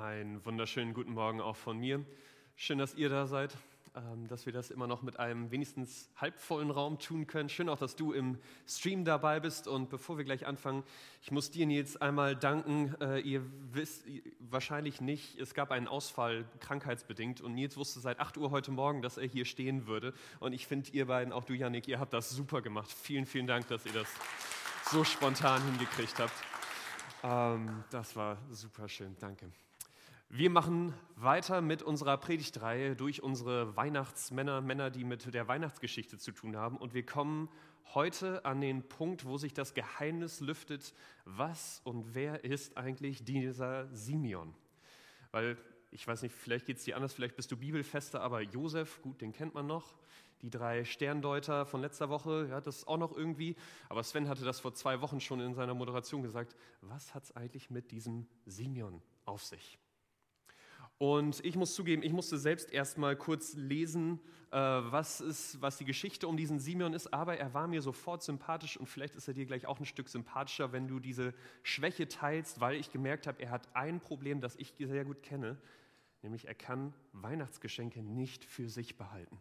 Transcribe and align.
Einen 0.00 0.42
wunderschönen 0.46 0.94
guten 0.94 1.12
Morgen 1.12 1.42
auch 1.42 1.56
von 1.56 1.78
mir. 1.78 2.02
Schön, 2.56 2.78
dass 2.78 2.94
ihr 2.94 3.10
da 3.10 3.26
seid, 3.26 3.54
ähm, 3.94 4.28
dass 4.28 4.46
wir 4.46 4.52
das 4.52 4.70
immer 4.70 4.86
noch 4.86 5.02
mit 5.02 5.18
einem 5.18 5.50
wenigstens 5.50 6.08
halbvollen 6.16 6.70
Raum 6.70 6.98
tun 6.98 7.26
können. 7.26 7.50
Schön 7.50 7.68
auch, 7.68 7.76
dass 7.76 7.96
du 7.96 8.14
im 8.14 8.38
Stream 8.66 9.04
dabei 9.04 9.40
bist. 9.40 9.68
Und 9.68 9.90
bevor 9.90 10.16
wir 10.16 10.24
gleich 10.24 10.46
anfangen, 10.46 10.84
ich 11.20 11.30
muss 11.32 11.50
dir 11.50 11.66
jetzt 11.66 12.00
einmal 12.00 12.34
danken. 12.34 12.94
Äh, 13.02 13.20
ihr 13.20 13.42
wisst 13.72 14.06
wahrscheinlich 14.38 15.02
nicht, 15.02 15.38
es 15.38 15.52
gab 15.52 15.70
einen 15.70 15.86
Ausfall 15.86 16.46
krankheitsbedingt 16.60 17.42
und 17.42 17.54
Nils 17.54 17.76
wusste 17.76 18.00
seit 18.00 18.20
8 18.20 18.38
Uhr 18.38 18.50
heute 18.50 18.70
Morgen, 18.70 19.02
dass 19.02 19.18
er 19.18 19.28
hier 19.28 19.44
stehen 19.44 19.86
würde. 19.86 20.14
Und 20.38 20.54
ich 20.54 20.66
finde, 20.66 20.90
ihr 20.92 21.08
beiden, 21.08 21.30
auch 21.30 21.44
du, 21.44 21.52
Janik, 21.52 21.86
ihr 21.88 22.00
habt 22.00 22.14
das 22.14 22.30
super 22.30 22.62
gemacht. 22.62 22.90
Vielen, 22.90 23.26
vielen 23.26 23.46
Dank, 23.46 23.68
dass 23.68 23.84
ihr 23.84 23.92
das 23.92 24.08
so 24.90 25.04
spontan 25.04 25.62
hingekriegt 25.62 26.18
habt. 26.18 26.32
Ähm, 27.22 27.84
das 27.90 28.16
war 28.16 28.38
super 28.50 28.88
schön. 28.88 29.14
Danke. 29.20 29.52
Wir 30.32 30.48
machen 30.48 30.94
weiter 31.16 31.60
mit 31.60 31.82
unserer 31.82 32.16
Predigtreihe 32.16 32.94
durch 32.94 33.20
unsere 33.20 33.74
Weihnachtsmänner, 33.74 34.60
Männer, 34.60 34.88
die 34.88 35.02
mit 35.02 35.34
der 35.34 35.48
Weihnachtsgeschichte 35.48 36.18
zu 36.18 36.30
tun 36.30 36.56
haben. 36.56 36.76
Und 36.76 36.94
wir 36.94 37.04
kommen 37.04 37.48
heute 37.94 38.44
an 38.44 38.60
den 38.60 38.88
Punkt, 38.88 39.24
wo 39.24 39.38
sich 39.38 39.54
das 39.54 39.74
Geheimnis 39.74 40.38
lüftet, 40.38 40.94
was 41.24 41.80
und 41.82 42.14
wer 42.14 42.44
ist 42.44 42.76
eigentlich 42.76 43.24
dieser 43.24 43.88
Simeon? 43.92 44.54
Weil, 45.32 45.58
ich 45.90 46.06
weiß 46.06 46.22
nicht, 46.22 46.32
vielleicht 46.32 46.66
geht 46.66 46.76
es 46.76 46.84
dir 46.84 46.94
anders, 46.94 47.12
vielleicht 47.12 47.34
bist 47.34 47.50
du 47.50 47.56
Bibelfester, 47.56 48.20
aber 48.20 48.40
Josef, 48.40 49.02
gut, 49.02 49.20
den 49.22 49.32
kennt 49.32 49.54
man 49.54 49.66
noch. 49.66 49.96
Die 50.42 50.50
drei 50.50 50.84
Sterndeuter 50.84 51.66
von 51.66 51.80
letzter 51.80 52.08
Woche, 52.08 52.46
ja, 52.48 52.60
das 52.60 52.86
auch 52.86 52.98
noch 52.98 53.16
irgendwie. 53.16 53.56
Aber 53.88 54.04
Sven 54.04 54.28
hatte 54.28 54.44
das 54.44 54.60
vor 54.60 54.74
zwei 54.74 55.00
Wochen 55.00 55.18
schon 55.18 55.40
in 55.40 55.54
seiner 55.54 55.74
Moderation 55.74 56.22
gesagt. 56.22 56.54
Was 56.82 57.16
hat 57.16 57.24
es 57.24 57.34
eigentlich 57.34 57.68
mit 57.68 57.90
diesem 57.90 58.28
Simeon 58.46 59.02
auf 59.24 59.42
sich? 59.44 59.80
Und 61.00 61.42
ich 61.46 61.56
muss 61.56 61.74
zugeben, 61.74 62.02
ich 62.02 62.12
musste 62.12 62.36
selbst 62.36 62.70
erst 62.70 62.98
mal 62.98 63.16
kurz 63.16 63.54
lesen, 63.54 64.20
äh, 64.50 64.58
was, 64.58 65.22
ist, 65.22 65.62
was 65.62 65.78
die 65.78 65.86
Geschichte 65.86 66.28
um 66.28 66.36
diesen 66.36 66.58
Simeon 66.58 66.92
ist, 66.92 67.14
aber 67.14 67.38
er 67.38 67.54
war 67.54 67.66
mir 67.68 67.80
sofort 67.80 68.22
sympathisch 68.22 68.76
und 68.76 68.84
vielleicht 68.84 69.16
ist 69.16 69.26
er 69.26 69.32
dir 69.32 69.46
gleich 69.46 69.64
auch 69.64 69.80
ein 69.80 69.86
Stück 69.86 70.10
sympathischer, 70.10 70.72
wenn 70.72 70.88
du 70.88 71.00
diese 71.00 71.32
Schwäche 71.62 72.06
teilst, 72.06 72.60
weil 72.60 72.74
ich 72.74 72.92
gemerkt 72.92 73.26
habe, 73.26 73.40
er 73.40 73.50
hat 73.50 73.74
ein 73.74 73.98
Problem, 74.00 74.42
das 74.42 74.56
ich 74.56 74.74
sehr 74.78 75.06
gut 75.06 75.22
kenne, 75.22 75.56
nämlich 76.20 76.46
er 76.46 76.54
kann 76.54 76.92
Weihnachtsgeschenke 77.12 78.02
nicht 78.02 78.44
für 78.44 78.68
sich 78.68 78.98
behalten. 78.98 79.38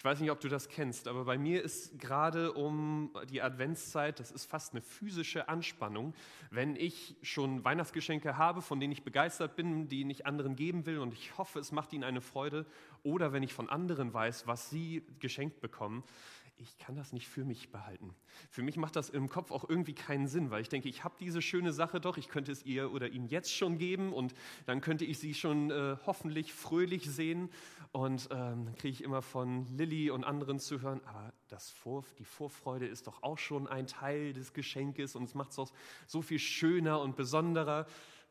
Ich 0.00 0.04
weiß 0.04 0.20
nicht, 0.20 0.30
ob 0.30 0.40
du 0.40 0.48
das 0.48 0.70
kennst, 0.70 1.08
aber 1.08 1.26
bei 1.26 1.36
mir 1.36 1.62
ist 1.62 1.98
gerade 1.98 2.54
um 2.54 3.10
die 3.28 3.42
Adventszeit, 3.42 4.18
das 4.18 4.30
ist 4.30 4.46
fast 4.46 4.72
eine 4.72 4.80
physische 4.80 5.50
Anspannung, 5.50 6.14
wenn 6.50 6.74
ich 6.74 7.16
schon 7.20 7.66
Weihnachtsgeschenke 7.66 8.38
habe, 8.38 8.62
von 8.62 8.80
denen 8.80 8.94
ich 8.94 9.02
begeistert 9.02 9.56
bin, 9.56 9.88
die 9.88 10.10
ich 10.10 10.24
anderen 10.24 10.56
geben 10.56 10.86
will 10.86 11.00
und 11.00 11.12
ich 11.12 11.36
hoffe, 11.36 11.58
es 11.58 11.70
macht 11.70 11.92
ihnen 11.92 12.04
eine 12.04 12.22
Freude, 12.22 12.64
oder 13.02 13.34
wenn 13.34 13.42
ich 13.42 13.52
von 13.52 13.68
anderen 13.68 14.14
weiß, 14.14 14.46
was 14.46 14.70
sie 14.70 15.02
geschenkt 15.18 15.60
bekommen, 15.60 16.02
ich 16.60 16.76
kann 16.76 16.94
das 16.94 17.12
nicht 17.12 17.26
für 17.26 17.44
mich 17.44 17.72
behalten. 17.72 18.14
Für 18.50 18.62
mich 18.62 18.76
macht 18.76 18.94
das 18.94 19.08
im 19.08 19.28
Kopf 19.28 19.50
auch 19.50 19.68
irgendwie 19.68 19.94
keinen 19.94 20.28
Sinn, 20.28 20.50
weil 20.50 20.60
ich 20.60 20.68
denke, 20.68 20.88
ich 20.88 21.04
habe 21.04 21.14
diese 21.18 21.40
schöne 21.40 21.72
Sache 21.72 22.00
doch, 22.00 22.18
ich 22.18 22.28
könnte 22.28 22.52
es 22.52 22.64
ihr 22.64 22.92
oder 22.92 23.08
ihm 23.08 23.26
jetzt 23.26 23.54
schon 23.54 23.78
geben 23.78 24.12
und 24.12 24.34
dann 24.66 24.80
könnte 24.80 25.04
ich 25.04 25.18
sie 25.18 25.34
schon 25.34 25.70
äh, 25.70 25.96
hoffentlich 26.04 26.52
fröhlich 26.52 27.10
sehen 27.10 27.48
und 27.92 28.28
ähm, 28.30 28.66
dann 28.66 28.74
kriege 28.76 28.92
ich 28.92 29.02
immer 29.02 29.22
von 29.22 29.66
Lilly 29.76 30.10
und 30.10 30.24
anderen 30.24 30.60
zu 30.60 30.82
hören, 30.82 31.00
aber 31.06 31.32
das 31.48 31.70
Vor 31.70 32.04
die 32.18 32.24
Vorfreude 32.24 32.86
ist 32.86 33.06
doch 33.06 33.22
auch 33.22 33.38
schon 33.38 33.66
ein 33.66 33.86
Teil 33.86 34.32
des 34.32 34.52
Geschenkes 34.52 35.16
und 35.16 35.24
es 35.24 35.34
macht 35.34 35.52
es 35.52 35.58
auch 35.58 35.72
so 36.06 36.22
viel 36.22 36.38
schöner 36.38 37.00
und 37.00 37.16
besonderer 37.16 37.86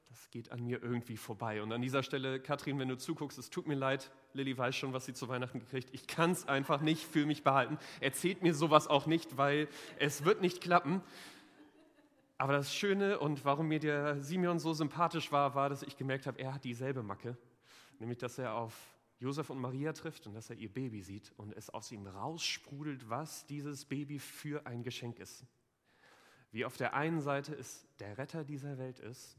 das 0.10 0.32
geht 0.32 0.52
an 0.52 0.64
mir 0.64 0.82
irgendwie 0.82 1.18
vorbei. 1.18 1.62
Und 1.62 1.72
an 1.72 1.82
dieser 1.82 2.02
Stelle, 2.02 2.40
Katrin, 2.40 2.80
wenn 2.80 2.90
du 2.90 2.98
zuguckst, 2.98 3.38
es 3.38 3.52
tut 3.52 3.68
mir 3.68 3.76
leid, 3.76 4.12
Lilly 4.34 4.58
weiß 4.58 4.76
schon, 4.76 4.92
was 4.92 5.06
sie 5.06 5.14
zu 5.14 5.28
Weihnachten 5.28 5.60
gekriegt. 5.60 5.90
Ich 5.92 6.08
kann 6.08 6.32
es 6.32 6.48
einfach 6.48 6.82
nicht 6.82 7.04
für 7.04 7.28
mich 7.28 7.44
behalten. 7.44 7.78
Erzählt 8.00 8.42
mir 8.42 8.56
sowas 8.56 8.88
auch 8.88 9.06
nicht, 9.06 9.38
weil 9.38 9.68
es 10.00 10.26
wird 10.26 10.42
nicht 10.42 10.62
klappen. 10.62 11.02
Aber 12.40 12.54
das 12.54 12.74
Schöne 12.74 13.20
und 13.20 13.46
warum 13.46 13.68
mir 13.68 13.80
der 13.80 14.20
Simeon 14.24 14.58
so 14.58 14.74
sympathisch 14.74 15.32
war, 15.32 15.54
war, 15.54 15.70
dass 15.70 15.84
ich 15.84 15.96
gemerkt 15.96 16.26
habe, 16.26 16.40
er 16.40 16.56
hat 16.56 16.64
dieselbe 16.64 17.04
Macke. 17.04 17.38
Nämlich, 18.00 18.18
dass 18.18 18.40
er 18.40 18.56
auf 18.56 18.74
Josef 19.20 19.52
und 19.52 19.60
Maria 19.60 19.94
trifft 19.94 20.26
und 20.26 20.34
dass 20.34 20.50
er 20.50 20.56
ihr 20.56 20.74
Baby 20.74 21.04
sieht 21.04 21.34
und 21.38 21.54
es 21.56 21.70
aus 21.70 21.92
ihm 21.92 22.08
raussprudelt, 22.08 23.10
was 23.10 23.46
dieses 23.46 23.86
Baby 23.86 24.18
für 24.18 24.66
ein 24.66 24.82
Geschenk 24.82 25.20
ist. 25.20 25.46
Wie 26.52 26.66
auf 26.66 26.78
der 26.78 26.96
einen 26.96 27.22
Seite 27.22 27.54
es 27.54 27.86
der 28.00 28.18
Retter 28.18 28.44
dieser 28.44 28.80
Welt 28.80 29.00
ist 29.00 29.39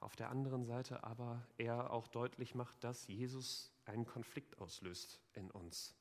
auf 0.00 0.16
der 0.16 0.30
anderen 0.30 0.64
Seite 0.64 1.04
aber 1.04 1.46
er 1.58 1.92
auch 1.92 2.08
deutlich 2.08 2.54
macht, 2.54 2.82
dass 2.82 3.06
Jesus 3.06 3.72
einen 3.84 4.06
Konflikt 4.06 4.58
auslöst 4.58 5.20
in 5.34 5.50
uns. 5.50 5.94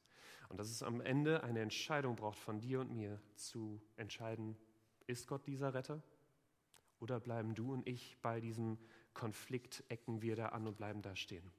Und 0.47 0.57
dass 0.57 0.69
es 0.69 0.81
am 0.81 1.01
Ende 1.01 1.43
eine 1.43 1.61
Entscheidung 1.61 2.15
braucht 2.15 2.39
von 2.39 2.59
dir 2.59 2.79
und 2.79 2.91
mir 2.91 3.21
zu 3.35 3.81
entscheiden, 3.97 4.57
ist 5.05 5.27
Gott 5.27 5.45
dieser 5.45 5.73
Retter? 5.73 6.01
Oder 6.99 7.19
bleiben 7.19 7.55
du 7.55 7.71
und 7.71 7.87
ich 7.87 8.17
bei 8.21 8.39
diesem 8.39 8.77
Konflikt, 9.13 9.83
ecken 9.89 10.21
wir 10.21 10.35
da 10.35 10.47
an 10.47 10.67
und 10.67 10.77
bleiben 10.77 11.01
da 11.01 11.15
stehen? 11.15 11.51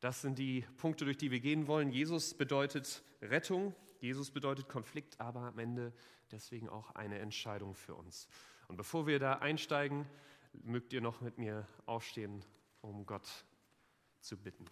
Das 0.00 0.20
sind 0.20 0.38
die 0.38 0.64
Punkte, 0.76 1.04
durch 1.04 1.16
die 1.16 1.30
wir 1.30 1.40
gehen 1.40 1.66
wollen. 1.66 1.90
Jesus 1.90 2.34
bedeutet 2.34 3.02
Rettung, 3.22 3.74
Jesus 4.00 4.30
bedeutet 4.30 4.68
Konflikt, 4.68 5.18
aber 5.20 5.40
am 5.40 5.58
Ende 5.58 5.92
deswegen 6.30 6.68
auch 6.68 6.94
eine 6.94 7.18
Entscheidung 7.18 7.74
für 7.74 7.94
uns. 7.94 8.28
Und 8.68 8.76
bevor 8.76 9.06
wir 9.06 9.18
da 9.18 9.34
einsteigen, 9.34 10.06
mögt 10.62 10.92
ihr 10.92 11.00
noch 11.00 11.20
mit 11.20 11.38
mir 11.38 11.66
aufstehen, 11.86 12.44
um 12.80 13.06
Gott 13.06 13.44
zu 14.20 14.36
bitten. 14.36 14.64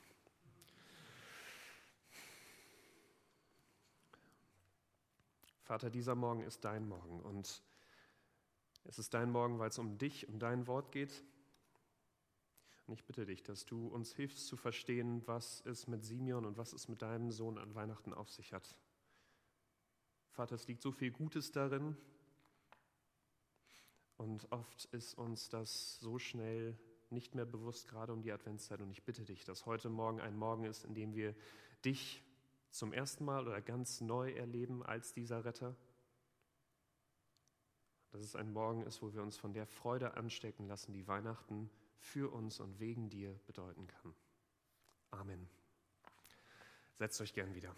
Vater, 5.62 5.90
dieser 5.90 6.14
Morgen 6.14 6.42
ist 6.42 6.64
dein 6.64 6.86
Morgen 6.86 7.20
und 7.20 7.62
es 8.84 8.98
ist 8.98 9.14
dein 9.14 9.30
Morgen, 9.30 9.58
weil 9.58 9.70
es 9.70 9.78
um 9.78 9.96
dich, 9.96 10.28
um 10.28 10.38
dein 10.38 10.66
Wort 10.66 10.92
geht. 10.92 11.24
Und 12.86 12.92
ich 12.92 13.04
bitte 13.04 13.24
dich, 13.24 13.42
dass 13.42 13.64
du 13.64 13.88
uns 13.88 14.14
hilfst 14.14 14.46
zu 14.46 14.58
verstehen, 14.58 15.26
was 15.26 15.62
es 15.64 15.86
mit 15.86 16.04
Simeon 16.04 16.44
und 16.44 16.58
was 16.58 16.74
es 16.74 16.86
mit 16.88 17.00
deinem 17.00 17.30
Sohn 17.30 17.56
an 17.56 17.74
Weihnachten 17.74 18.12
auf 18.12 18.30
sich 18.30 18.52
hat. 18.52 18.76
Vater, 20.32 20.54
es 20.54 20.66
liegt 20.66 20.82
so 20.82 20.92
viel 20.92 21.10
Gutes 21.10 21.50
darin, 21.50 21.96
und 24.24 24.50
oft 24.50 24.86
ist 24.86 25.18
uns 25.18 25.50
das 25.50 26.00
so 26.00 26.18
schnell 26.18 26.78
nicht 27.10 27.34
mehr 27.34 27.44
bewusst, 27.44 27.88
gerade 27.88 28.10
um 28.10 28.22
die 28.22 28.32
Adventszeit. 28.32 28.80
Und 28.80 28.90
ich 28.90 29.02
bitte 29.02 29.22
dich, 29.22 29.44
dass 29.44 29.66
heute 29.66 29.90
Morgen 29.90 30.18
ein 30.18 30.34
Morgen 30.34 30.64
ist, 30.64 30.84
in 30.84 30.94
dem 30.94 31.14
wir 31.14 31.34
dich 31.84 32.24
zum 32.70 32.94
ersten 32.94 33.26
Mal 33.26 33.46
oder 33.46 33.60
ganz 33.60 34.00
neu 34.00 34.32
erleben 34.32 34.82
als 34.82 35.12
dieser 35.12 35.44
Retter. 35.44 35.76
Dass 38.12 38.22
es 38.22 38.34
ein 38.34 38.50
Morgen 38.50 38.82
ist, 38.82 39.02
wo 39.02 39.12
wir 39.12 39.22
uns 39.22 39.36
von 39.36 39.52
der 39.52 39.66
Freude 39.66 40.16
anstecken 40.16 40.68
lassen, 40.68 40.94
die 40.94 41.06
Weihnachten 41.06 41.70
für 41.98 42.32
uns 42.32 42.60
und 42.60 42.80
wegen 42.80 43.10
dir 43.10 43.38
bedeuten 43.46 43.86
kann. 43.86 44.14
Amen. 45.10 45.50
Setzt 46.96 47.20
euch 47.20 47.34
gern 47.34 47.54
wieder. 47.54 47.76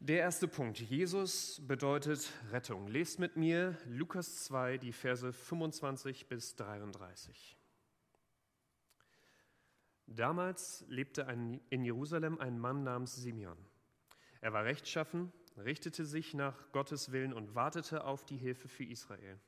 Der 0.00 0.18
erste 0.18 0.48
Punkt. 0.48 0.78
Jesus 0.78 1.62
bedeutet 1.66 2.30
Rettung. 2.50 2.88
Lest 2.88 3.18
mit 3.18 3.36
mir 3.36 3.78
Lukas 3.86 4.44
2, 4.44 4.78
die 4.78 4.92
Verse 4.92 5.32
25 5.32 6.26
bis 6.26 6.56
33. 6.56 7.56
Damals 10.06 10.84
lebte 10.88 11.26
ein, 11.26 11.60
in 11.70 11.84
Jerusalem 11.84 12.38
ein 12.38 12.58
Mann 12.58 12.82
namens 12.82 13.16
Simeon. 13.16 13.56
Er 14.42 14.52
war 14.52 14.64
rechtschaffen, 14.64 15.32
richtete 15.56 16.04
sich 16.04 16.34
nach 16.34 16.70
Gottes 16.72 17.12
Willen 17.12 17.32
und 17.32 17.54
wartete 17.54 18.04
auf 18.04 18.26
die 18.26 18.36
Hilfe 18.36 18.68
für 18.68 18.84
Israel. 18.84 19.38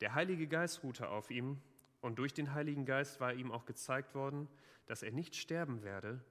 Der 0.00 0.14
Heilige 0.14 0.46
Geist 0.46 0.82
ruhte 0.82 1.10
auf 1.10 1.30
ihm 1.30 1.60
und 2.00 2.18
durch 2.18 2.32
den 2.32 2.54
Heiligen 2.54 2.86
Geist 2.86 3.20
war 3.20 3.34
ihm 3.34 3.52
auch 3.52 3.66
gezeigt 3.66 4.14
worden, 4.14 4.48
dass 4.86 5.02
er 5.02 5.12
nicht 5.12 5.36
sterben 5.36 5.82
werde, 5.82 6.24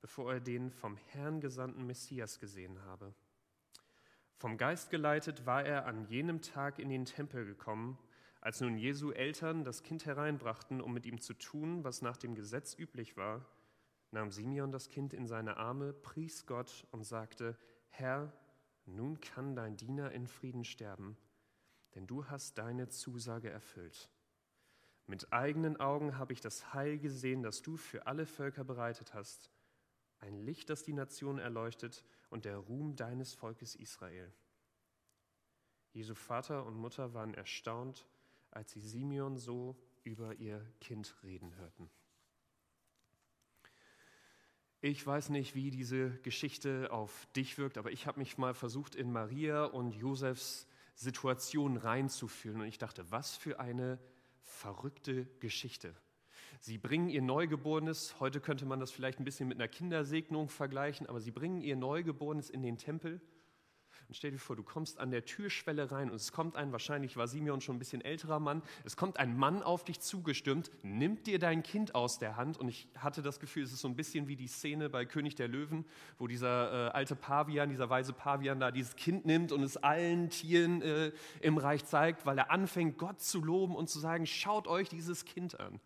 bevor 0.00 0.32
er 0.32 0.40
den 0.40 0.70
vom 0.70 0.96
Herrn 0.96 1.40
gesandten 1.40 1.86
Messias 1.86 2.38
gesehen 2.38 2.82
habe. 2.84 3.14
Vom 4.38 4.58
Geist 4.58 4.90
geleitet 4.90 5.46
war 5.46 5.64
er 5.64 5.86
an 5.86 6.04
jenem 6.04 6.42
Tag 6.42 6.78
in 6.78 6.90
den 6.90 7.06
Tempel 7.06 7.46
gekommen, 7.46 7.98
als 8.40 8.60
nun 8.60 8.76
Jesu 8.76 9.10
Eltern 9.10 9.64
das 9.64 9.82
Kind 9.82 10.06
hereinbrachten, 10.06 10.80
um 10.80 10.92
mit 10.92 11.06
ihm 11.06 11.20
zu 11.20 11.34
tun, 11.34 11.84
was 11.84 12.02
nach 12.02 12.16
dem 12.16 12.34
Gesetz 12.34 12.78
üblich 12.78 13.16
war, 13.16 13.44
nahm 14.10 14.30
Simeon 14.30 14.70
das 14.70 14.88
Kind 14.88 15.14
in 15.14 15.26
seine 15.26 15.56
Arme, 15.56 15.92
pries 15.92 16.46
Gott 16.46 16.86
und 16.90 17.04
sagte, 17.04 17.56
Herr, 17.88 18.32
nun 18.84 19.20
kann 19.20 19.56
dein 19.56 19.76
Diener 19.76 20.12
in 20.12 20.26
Frieden 20.26 20.64
sterben, 20.64 21.16
denn 21.94 22.06
du 22.06 22.26
hast 22.26 22.58
deine 22.58 22.88
Zusage 22.88 23.50
erfüllt. 23.50 24.10
Mit 25.06 25.32
eigenen 25.32 25.78
Augen 25.80 26.18
habe 26.18 26.32
ich 26.32 26.40
das 26.40 26.74
Heil 26.74 26.98
gesehen, 26.98 27.42
das 27.42 27.62
du 27.62 27.76
für 27.76 28.06
alle 28.06 28.26
Völker 28.26 28.64
bereitet 28.64 29.14
hast, 29.14 29.50
ein 30.20 30.38
Licht, 30.38 30.70
das 30.70 30.82
die 30.82 30.92
Nation 30.92 31.38
erleuchtet 31.38 32.04
und 32.30 32.44
der 32.44 32.56
Ruhm 32.56 32.96
deines 32.96 33.34
Volkes 33.34 33.74
Israel. 33.74 34.32
Jesu 35.92 36.14
Vater 36.14 36.66
und 36.66 36.74
Mutter 36.76 37.14
waren 37.14 37.34
erstaunt, 37.34 38.06
als 38.50 38.72
sie 38.72 38.80
Simeon 38.80 39.36
so 39.36 39.76
über 40.04 40.34
ihr 40.36 40.64
Kind 40.80 41.14
reden 41.22 41.54
hörten. 41.56 41.90
Ich 44.80 45.04
weiß 45.04 45.30
nicht, 45.30 45.54
wie 45.54 45.70
diese 45.70 46.10
Geschichte 46.18 46.92
auf 46.92 47.26
dich 47.34 47.58
wirkt, 47.58 47.78
aber 47.78 47.90
ich 47.90 48.06
habe 48.06 48.18
mich 48.18 48.38
mal 48.38 48.54
versucht, 48.54 48.94
in 48.94 49.10
Maria 49.10 49.64
und 49.64 49.92
Josefs 49.92 50.66
Situation 50.94 51.76
reinzufühlen. 51.76 52.60
Und 52.60 52.66
ich 52.66 52.78
dachte, 52.78 53.10
was 53.10 53.36
für 53.36 53.58
eine 53.58 53.98
verrückte 54.42 55.26
Geschichte. 55.40 55.94
Sie 56.60 56.78
bringen 56.78 57.08
ihr 57.08 57.22
Neugeborenes, 57.22 58.18
heute 58.20 58.40
könnte 58.40 58.66
man 58.66 58.80
das 58.80 58.90
vielleicht 58.90 59.20
ein 59.20 59.24
bisschen 59.24 59.48
mit 59.48 59.58
einer 59.58 59.68
Kindersegnung 59.68 60.48
vergleichen, 60.48 61.06
aber 61.06 61.20
sie 61.20 61.30
bringen 61.30 61.60
ihr 61.60 61.76
Neugeborenes 61.76 62.50
in 62.50 62.62
den 62.62 62.78
Tempel 62.78 63.20
und 64.08 64.14
stell 64.14 64.30
dir 64.30 64.38
vor, 64.38 64.54
du 64.54 64.62
kommst 64.62 65.00
an 65.00 65.10
der 65.10 65.24
Türschwelle 65.24 65.90
rein 65.90 66.10
und 66.10 66.16
es 66.16 66.30
kommt 66.30 66.54
ein, 66.54 66.70
wahrscheinlich 66.70 67.16
war 67.16 67.26
Simeon 67.26 67.60
schon 67.60 67.76
ein 67.76 67.78
bisschen 67.80 68.02
älterer 68.02 68.38
Mann, 68.38 68.62
es 68.84 68.96
kommt 68.96 69.18
ein 69.18 69.36
Mann 69.36 69.62
auf 69.62 69.84
dich 69.84 70.00
zugestürmt, 70.00 70.70
nimmt 70.82 71.26
dir 71.26 71.40
dein 71.40 71.62
Kind 71.62 71.94
aus 71.94 72.18
der 72.18 72.36
Hand 72.36 72.56
und 72.58 72.68
ich 72.68 72.88
hatte 72.96 73.22
das 73.22 73.40
Gefühl, 73.40 73.64
es 73.64 73.72
ist 73.72 73.80
so 73.80 73.88
ein 73.88 73.96
bisschen 73.96 74.28
wie 74.28 74.36
die 74.36 74.46
Szene 74.46 74.88
bei 74.90 75.04
König 75.04 75.34
der 75.34 75.48
Löwen, 75.48 75.84
wo 76.18 76.28
dieser 76.28 76.88
äh, 76.88 76.90
alte 76.90 77.16
Pavian, 77.16 77.68
dieser 77.68 77.90
weise 77.90 78.12
Pavian 78.12 78.60
da 78.60 78.70
dieses 78.70 78.94
Kind 78.94 79.26
nimmt 79.26 79.50
und 79.50 79.62
es 79.62 79.76
allen 79.76 80.30
Tieren 80.30 80.82
äh, 80.82 81.10
im 81.40 81.58
Reich 81.58 81.84
zeigt, 81.84 82.26
weil 82.26 82.38
er 82.38 82.50
anfängt, 82.50 82.98
Gott 82.98 83.20
zu 83.20 83.42
loben 83.42 83.74
und 83.74 83.88
zu 83.88 83.98
sagen, 83.98 84.26
schaut 84.26 84.68
euch 84.68 84.88
dieses 84.88 85.24
Kind 85.24 85.58
an. 85.58 85.80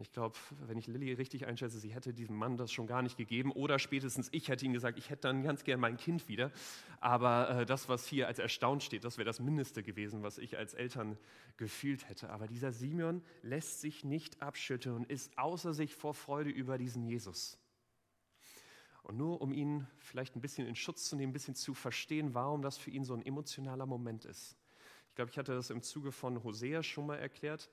Und 0.00 0.06
ich 0.06 0.12
glaube, 0.12 0.34
wenn 0.66 0.78
ich 0.78 0.86
Lilly 0.86 1.12
richtig 1.12 1.46
einschätze, 1.46 1.78
sie 1.78 1.92
hätte 1.92 2.14
diesem 2.14 2.34
Mann 2.34 2.56
das 2.56 2.72
schon 2.72 2.86
gar 2.86 3.02
nicht 3.02 3.18
gegeben 3.18 3.52
oder 3.52 3.78
spätestens 3.78 4.30
ich 4.32 4.48
hätte 4.48 4.64
ihm 4.64 4.72
gesagt, 4.72 4.96
ich 4.96 5.10
hätte 5.10 5.28
dann 5.28 5.42
ganz 5.42 5.62
gern 5.62 5.78
mein 5.78 5.98
Kind 5.98 6.26
wieder. 6.26 6.52
Aber 7.00 7.50
äh, 7.50 7.66
das, 7.66 7.90
was 7.90 8.06
hier 8.06 8.26
als 8.26 8.38
erstaunt 8.38 8.82
steht, 8.82 9.04
das 9.04 9.18
wäre 9.18 9.26
das 9.26 9.40
Mindeste 9.40 9.82
gewesen, 9.82 10.22
was 10.22 10.38
ich 10.38 10.56
als 10.56 10.72
Eltern 10.72 11.18
gefühlt 11.58 12.08
hätte. 12.08 12.30
Aber 12.30 12.46
dieser 12.46 12.72
Simeon 12.72 13.22
lässt 13.42 13.82
sich 13.82 14.02
nicht 14.02 14.40
abschütteln 14.40 14.96
und 14.96 15.10
ist 15.10 15.36
außer 15.36 15.74
sich 15.74 15.94
vor 15.94 16.14
Freude 16.14 16.48
über 16.48 16.78
diesen 16.78 17.04
Jesus. 17.04 17.58
Und 19.02 19.18
nur 19.18 19.42
um 19.42 19.52
ihn 19.52 19.86
vielleicht 19.98 20.34
ein 20.34 20.40
bisschen 20.40 20.66
in 20.66 20.76
Schutz 20.76 21.10
zu 21.10 21.16
nehmen, 21.16 21.28
ein 21.28 21.34
bisschen 21.34 21.56
zu 21.56 21.74
verstehen, 21.74 22.32
warum 22.32 22.62
das 22.62 22.78
für 22.78 22.90
ihn 22.90 23.04
so 23.04 23.12
ein 23.12 23.26
emotionaler 23.26 23.84
Moment 23.84 24.24
ist. 24.24 24.56
Ich 25.10 25.14
glaube, 25.14 25.30
ich 25.30 25.36
hatte 25.36 25.52
das 25.52 25.68
im 25.68 25.82
Zuge 25.82 26.10
von 26.10 26.42
Hosea 26.42 26.82
schon 26.82 27.04
mal 27.04 27.18
erklärt 27.18 27.68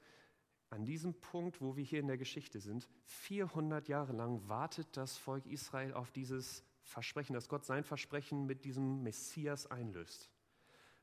an 0.69 0.85
diesem 0.85 1.13
Punkt, 1.13 1.61
wo 1.61 1.75
wir 1.75 1.83
hier 1.83 1.99
in 1.99 2.07
der 2.07 2.17
Geschichte 2.17 2.59
sind, 2.59 2.89
400 3.05 3.87
Jahre 3.87 4.13
lang 4.13 4.47
wartet 4.47 4.87
das 4.97 5.17
Volk 5.17 5.45
Israel 5.45 5.93
auf 5.93 6.11
dieses 6.11 6.63
Versprechen, 6.81 7.33
dass 7.33 7.49
Gott 7.49 7.65
sein 7.65 7.83
Versprechen 7.83 8.45
mit 8.45 8.65
diesem 8.65 9.03
Messias 9.03 9.67
einlöst. 9.67 10.29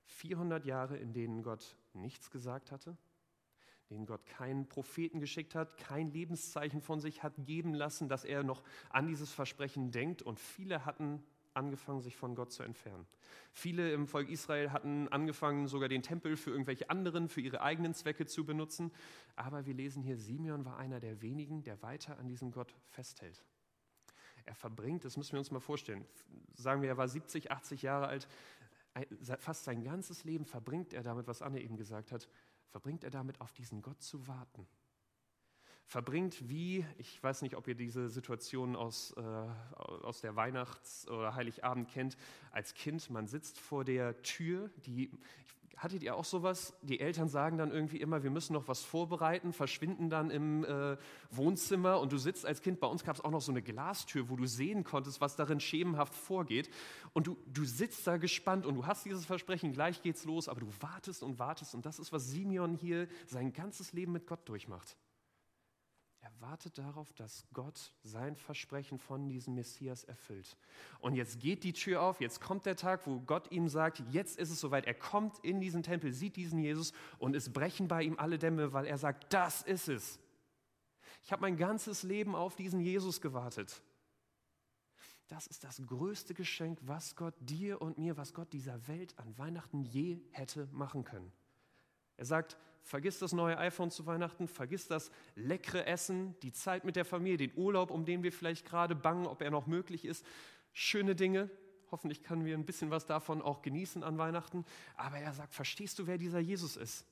400 0.06 0.64
Jahre, 0.64 0.96
in 0.96 1.12
denen 1.12 1.42
Gott 1.42 1.76
nichts 1.94 2.30
gesagt 2.30 2.72
hatte, 2.72 2.96
denen 3.90 4.06
Gott 4.06 4.24
keinen 4.26 4.66
Propheten 4.66 5.20
geschickt 5.20 5.54
hat, 5.54 5.76
kein 5.76 6.10
Lebenszeichen 6.10 6.80
von 6.80 7.00
sich 7.00 7.22
hat 7.22 7.34
geben 7.38 7.74
lassen, 7.74 8.08
dass 8.08 8.24
er 8.24 8.42
noch 8.42 8.62
an 8.90 9.06
dieses 9.06 9.32
Versprechen 9.32 9.90
denkt. 9.90 10.22
Und 10.22 10.40
viele 10.40 10.84
hatten 10.84 11.22
angefangen, 11.54 12.00
sich 12.00 12.16
von 12.16 12.34
Gott 12.34 12.52
zu 12.52 12.62
entfernen. 12.62 13.06
Viele 13.52 13.92
im 13.92 14.06
Volk 14.06 14.28
Israel 14.28 14.72
hatten 14.72 15.08
angefangen, 15.08 15.68
sogar 15.68 15.88
den 15.88 16.02
Tempel 16.02 16.36
für 16.36 16.50
irgendwelche 16.50 16.90
anderen, 16.90 17.28
für 17.28 17.40
ihre 17.40 17.62
eigenen 17.62 17.94
Zwecke 17.94 18.26
zu 18.26 18.44
benutzen. 18.44 18.90
Aber 19.36 19.66
wir 19.66 19.74
lesen 19.74 20.02
hier, 20.02 20.16
Simeon 20.16 20.64
war 20.64 20.76
einer 20.78 21.00
der 21.00 21.22
wenigen, 21.22 21.62
der 21.62 21.80
weiter 21.82 22.18
an 22.18 22.28
diesem 22.28 22.50
Gott 22.50 22.74
festhält. 22.88 23.42
Er 24.44 24.54
verbringt, 24.54 25.04
das 25.04 25.16
müssen 25.16 25.32
wir 25.32 25.38
uns 25.38 25.50
mal 25.50 25.60
vorstellen, 25.60 26.04
sagen 26.54 26.82
wir, 26.82 26.90
er 26.90 26.96
war 26.96 27.08
70, 27.08 27.50
80 27.50 27.82
Jahre 27.82 28.08
alt, 28.08 28.28
fast 29.38 29.64
sein 29.64 29.82
ganzes 29.82 30.24
Leben 30.24 30.44
verbringt 30.44 30.92
er 30.92 31.02
damit, 31.02 31.26
was 31.26 31.42
Anne 31.42 31.62
eben 31.62 31.76
gesagt 31.76 32.12
hat, 32.12 32.28
verbringt 32.68 33.04
er 33.04 33.10
damit, 33.10 33.40
auf 33.40 33.52
diesen 33.52 33.80
Gott 33.80 34.02
zu 34.02 34.26
warten 34.28 34.66
verbringt 35.86 36.48
wie, 36.48 36.84
ich 36.98 37.22
weiß 37.22 37.42
nicht, 37.42 37.56
ob 37.56 37.68
ihr 37.68 37.74
diese 37.74 38.08
Situation 38.08 38.76
aus, 38.76 39.12
äh, 39.16 39.20
aus 39.76 40.20
der 40.20 40.36
Weihnachts- 40.36 41.08
oder 41.08 41.34
Heiligabend 41.34 41.88
kennt, 41.90 42.16
als 42.50 42.74
Kind, 42.74 43.10
man 43.10 43.26
sitzt 43.26 43.58
vor 43.58 43.84
der 43.84 44.20
Tür, 44.22 44.70
die, 44.86 45.10
hattet 45.76 46.02
ihr 46.02 46.16
auch 46.16 46.24
sowas? 46.24 46.74
Die 46.82 47.00
Eltern 47.00 47.28
sagen 47.28 47.58
dann 47.58 47.70
irgendwie 47.70 48.00
immer, 48.00 48.22
wir 48.22 48.30
müssen 48.30 48.52
noch 48.52 48.68
was 48.68 48.82
vorbereiten, 48.82 49.52
verschwinden 49.52 50.10
dann 50.10 50.30
im 50.30 50.64
äh, 50.64 50.96
Wohnzimmer 51.30 52.00
und 52.00 52.12
du 52.12 52.18
sitzt 52.18 52.46
als 52.46 52.62
Kind, 52.62 52.80
bei 52.80 52.86
uns 52.86 53.04
gab 53.04 53.16
es 53.16 53.24
auch 53.24 53.30
noch 53.30 53.40
so 53.40 53.52
eine 53.52 53.62
Glastür, 53.62 54.28
wo 54.28 54.36
du 54.36 54.46
sehen 54.46 54.84
konntest, 54.84 55.20
was 55.20 55.36
darin 55.36 55.60
schemenhaft 55.60 56.14
vorgeht 56.14 56.70
und 57.12 57.26
du, 57.26 57.36
du 57.46 57.64
sitzt 57.64 58.06
da 58.06 58.16
gespannt 58.16 58.66
und 58.66 58.74
du 58.74 58.86
hast 58.86 59.04
dieses 59.04 59.26
Versprechen, 59.26 59.72
gleich 59.72 60.02
geht's 60.02 60.24
los, 60.24 60.48
aber 60.48 60.60
du 60.60 60.68
wartest 60.80 61.22
und 61.22 61.38
wartest 61.38 61.74
und 61.74 61.86
das 61.86 61.98
ist, 61.98 62.12
was 62.12 62.30
Simeon 62.30 62.74
hier 62.74 63.08
sein 63.26 63.52
ganzes 63.52 63.92
Leben 63.92 64.12
mit 64.12 64.26
Gott 64.26 64.48
durchmacht. 64.48 64.96
Er 66.34 66.48
wartet 66.48 66.78
darauf, 66.78 67.12
dass 67.12 67.46
Gott 67.52 67.92
sein 68.02 68.36
Versprechen 68.36 68.98
von 68.98 69.28
diesem 69.28 69.54
Messias 69.54 70.04
erfüllt. 70.04 70.56
Und 71.00 71.14
jetzt 71.14 71.38
geht 71.38 71.64
die 71.64 71.72
Tür 71.72 72.02
auf, 72.02 72.20
jetzt 72.20 72.40
kommt 72.40 72.66
der 72.66 72.76
Tag, 72.76 73.06
wo 73.06 73.20
Gott 73.20 73.50
ihm 73.52 73.68
sagt, 73.68 74.02
jetzt 74.10 74.38
ist 74.38 74.50
es 74.50 74.60
soweit. 74.60 74.86
Er 74.86 74.94
kommt 74.94 75.38
in 75.40 75.60
diesen 75.60 75.82
Tempel, 75.82 76.12
sieht 76.12 76.36
diesen 76.36 76.58
Jesus 76.58 76.92
und 77.18 77.36
es 77.36 77.52
brechen 77.52 77.88
bei 77.88 78.02
ihm 78.02 78.18
alle 78.18 78.38
Dämme, 78.38 78.72
weil 78.72 78.86
er 78.86 78.98
sagt, 78.98 79.32
das 79.32 79.62
ist 79.62 79.88
es. 79.88 80.18
Ich 81.22 81.32
habe 81.32 81.42
mein 81.42 81.56
ganzes 81.56 82.02
Leben 82.02 82.34
auf 82.34 82.56
diesen 82.56 82.80
Jesus 82.80 83.20
gewartet. 83.20 83.82
Das 85.28 85.46
ist 85.46 85.64
das 85.64 85.82
größte 85.86 86.34
Geschenk, 86.34 86.78
was 86.82 87.16
Gott 87.16 87.34
dir 87.38 87.80
und 87.80 87.96
mir, 87.96 88.16
was 88.16 88.34
Gott 88.34 88.52
dieser 88.52 88.86
Welt 88.88 89.18
an 89.18 89.38
Weihnachten 89.38 89.82
je 89.82 90.20
hätte 90.32 90.68
machen 90.72 91.04
können. 91.04 91.32
Er 92.16 92.24
sagt, 92.24 92.56
vergiss 92.82 93.18
das 93.18 93.32
neue 93.32 93.58
iPhone 93.58 93.90
zu 93.90 94.06
Weihnachten, 94.06 94.46
vergiss 94.46 94.86
das 94.86 95.10
leckere 95.34 95.86
Essen, 95.86 96.38
die 96.40 96.52
Zeit 96.52 96.84
mit 96.84 96.96
der 96.96 97.04
Familie, 97.04 97.48
den 97.48 97.56
Urlaub, 97.56 97.90
um 97.90 98.04
den 98.04 98.22
wir 98.22 98.32
vielleicht 98.32 98.66
gerade 98.66 98.94
bangen, 98.94 99.26
ob 99.26 99.42
er 99.42 99.50
noch 99.50 99.66
möglich 99.66 100.04
ist. 100.04 100.24
Schöne 100.72 101.14
Dinge. 101.14 101.50
Hoffentlich 101.90 102.22
können 102.22 102.44
wir 102.44 102.56
ein 102.56 102.66
bisschen 102.66 102.90
was 102.90 103.06
davon 103.06 103.40
auch 103.40 103.62
genießen 103.62 104.02
an 104.02 104.18
Weihnachten. 104.18 104.64
Aber 104.96 105.18
er 105.18 105.32
sagt, 105.32 105.54
verstehst 105.54 105.98
du, 105.98 106.06
wer 106.06 106.18
dieser 106.18 106.40
Jesus 106.40 106.76
ist? 106.76 107.06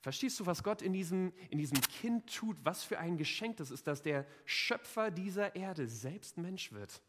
Verstehst 0.00 0.38
du, 0.38 0.46
was 0.46 0.62
Gott 0.62 0.80
in 0.80 0.92
diesem, 0.92 1.32
in 1.50 1.58
diesem 1.58 1.80
Kind 1.80 2.32
tut? 2.32 2.56
Was 2.62 2.84
für 2.84 2.98
ein 2.98 3.16
Geschenk 3.16 3.56
das 3.56 3.72
ist, 3.72 3.86
dass 3.86 4.00
der 4.00 4.26
Schöpfer 4.44 5.10
dieser 5.10 5.56
Erde 5.56 5.88
selbst 5.88 6.38
Mensch 6.38 6.72
wird 6.72 7.02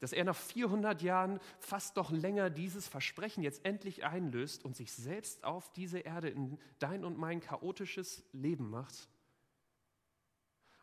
dass 0.00 0.12
er 0.12 0.24
nach 0.24 0.36
400 0.36 1.02
Jahren 1.02 1.40
fast 1.58 1.96
doch 1.96 2.10
länger 2.10 2.50
dieses 2.50 2.88
Versprechen 2.88 3.42
jetzt 3.42 3.64
endlich 3.64 4.04
einlöst 4.04 4.64
und 4.64 4.76
sich 4.76 4.92
selbst 4.92 5.44
auf 5.44 5.72
diese 5.72 6.00
Erde 6.00 6.28
in 6.28 6.58
dein 6.78 7.04
und 7.04 7.18
mein 7.18 7.40
chaotisches 7.40 8.24
Leben 8.32 8.70
macht. 8.70 9.08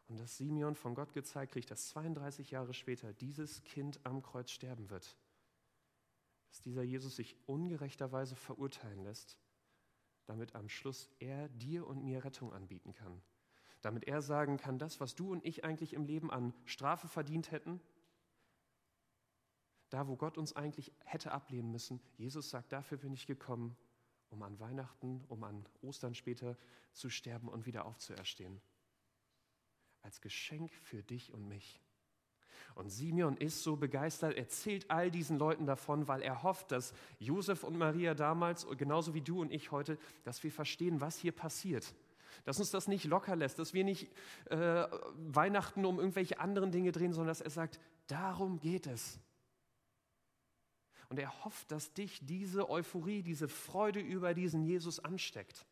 Und 0.08 0.20
dass 0.20 0.38
Simeon 0.38 0.75
von 0.75 0.96
Gott 0.96 1.13
gezeigt 1.13 1.53
kriegt, 1.53 1.70
dass 1.70 1.89
32 1.89 2.51
Jahre 2.51 2.74
später 2.74 3.13
dieses 3.13 3.63
Kind 3.63 4.00
am 4.03 4.24
Kreuz 4.24 4.50
sterben 4.50 4.89
wird. 4.89 5.15
Dass 6.50 6.62
dieser 6.62 6.82
Jesus 6.82 7.15
sich 7.15 7.36
ungerechterweise 7.46 8.36
verurteilen 8.36 9.03
lässt, 9.03 9.38
damit 10.25 10.56
am 10.56 10.68
Schluss 10.68 11.10
er 11.20 11.48
dir 11.50 11.86
und 11.86 12.03
mir 12.03 12.24
Rettung 12.24 12.53
anbieten 12.53 12.94
kann. 12.94 13.22
Damit 13.82 14.08
er 14.08 14.22
sagen 14.22 14.58
kann, 14.58 14.79
das, 14.79 15.00
was 15.00 15.15
du 15.15 15.32
und 15.32 15.46
ich 15.46 15.63
eigentlich 15.63 15.94
im 15.94 16.06
Leben 16.06 16.32
an 16.32 16.53
Strafe 16.65 17.08
verdient 17.08 17.51
hätten, 17.51 17.79
da, 19.89 20.08
wo 20.08 20.15
Gott 20.15 20.38
uns 20.38 20.55
eigentlich 20.55 20.91
hätte 21.05 21.31
ablehnen 21.31 21.72
müssen. 21.72 22.00
Jesus 22.17 22.50
sagt, 22.50 22.72
dafür 22.72 22.98
bin 22.98 23.13
ich 23.13 23.25
gekommen, 23.25 23.75
um 24.29 24.43
an 24.43 24.60
Weihnachten, 24.60 25.24
um 25.27 25.43
an 25.43 25.65
Ostern 25.81 26.13
später 26.13 26.58
zu 26.93 27.10
sterben 27.10 27.48
und 27.48 27.65
wieder 27.65 27.86
aufzuerstehen. 27.86 28.62
Als 30.01 30.22
Geschenk 30.22 30.74
für 30.74 31.03
dich 31.03 31.34
und 31.34 31.48
mich. 31.48 31.81
Und 32.75 32.89
Simeon 32.89 33.36
ist 33.38 33.63
so 33.63 33.75
begeistert, 33.75 34.36
erzählt 34.36 34.89
all 34.89 35.12
diesen 35.12 35.38
Leuten 35.38 35.65
davon, 35.65 36.08
weil 36.08 36.22
er 36.22 36.43
hofft, 36.43 36.72
dass 36.72 36.93
Josef 37.17 37.63
und 37.63 37.77
Maria 37.77 38.13
damals, 38.13 38.67
genauso 38.77 39.13
wie 39.13 39.22
du 39.22 39.41
und 39.41 39.51
ich 39.51 39.72
heute, 39.72 39.98
dass 40.24 40.43
wir 40.43 40.51
verstehen, 40.51 41.01
was 41.01 41.17
hier 41.17 41.31
passiert. 41.31 41.93
Dass 42.46 42.60
uns 42.60 42.72
das 42.72 42.88
nicht 42.88 43.05
locker 43.05 43.36
lässt, 43.36 43.60
dass 43.60 43.74
wir 43.74 43.84
nicht 43.84 44.08
äh, 44.46 44.88
Weihnachten 45.17 45.86
um 45.86 46.00
irgendwelche 46.00 46.39
anderen 46.39 46.72
Dinge 46.72 46.91
drehen, 46.91 47.12
sondern 47.12 47.29
dass 47.29 47.41
er 47.41 47.50
sagt, 47.50 47.79
darum 48.08 48.60
geht 48.60 48.88
es. 48.88 49.19
Und 51.09 51.17
er 51.17 51.43
hofft, 51.43 51.71
dass 51.71 51.91
dich 51.93 52.23
diese 52.23 52.69
Euphorie, 52.69 53.23
diese 53.23 53.47
Freude 53.47 53.99
über 53.99 54.35
diesen 54.35 54.63
Jesus 54.63 54.99
ansteckt. 54.99 55.65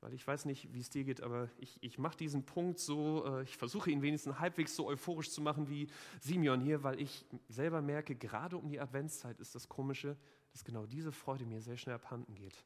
Weil 0.00 0.14
ich 0.14 0.26
weiß 0.26 0.46
nicht, 0.46 0.72
wie 0.72 0.80
es 0.80 0.88
dir 0.88 1.04
geht, 1.04 1.20
aber 1.20 1.50
ich, 1.58 1.76
ich 1.82 1.98
mache 1.98 2.16
diesen 2.16 2.46
Punkt 2.46 2.78
so, 2.78 3.26
äh, 3.26 3.42
ich 3.42 3.56
versuche 3.56 3.90
ihn 3.90 4.00
wenigstens 4.00 4.38
halbwegs 4.38 4.74
so 4.74 4.86
euphorisch 4.86 5.30
zu 5.30 5.42
machen 5.42 5.68
wie 5.68 5.88
Simeon 6.20 6.60
hier, 6.60 6.82
weil 6.82 7.00
ich 7.00 7.26
selber 7.48 7.82
merke, 7.82 8.14
gerade 8.14 8.56
um 8.56 8.68
die 8.68 8.80
Adventszeit 8.80 9.38
ist 9.40 9.54
das 9.54 9.68
Komische, 9.68 10.16
dass 10.52 10.64
genau 10.64 10.86
diese 10.86 11.12
Freude 11.12 11.44
mir 11.44 11.60
sehr 11.60 11.76
schnell 11.76 11.96
abhanden 11.96 12.34
geht. 12.34 12.64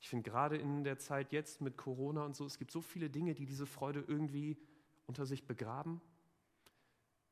Ich 0.00 0.08
finde 0.08 0.28
gerade 0.28 0.56
in 0.56 0.84
der 0.84 0.98
Zeit 0.98 1.32
jetzt 1.32 1.60
mit 1.60 1.76
Corona 1.76 2.24
und 2.24 2.36
so, 2.36 2.44
es 2.44 2.58
gibt 2.58 2.72
so 2.72 2.82
viele 2.82 3.08
Dinge, 3.08 3.34
die 3.34 3.46
diese 3.46 3.66
Freude 3.66 4.04
irgendwie 4.06 4.58
unter 5.06 5.24
sich 5.24 5.46
begraben 5.46 6.02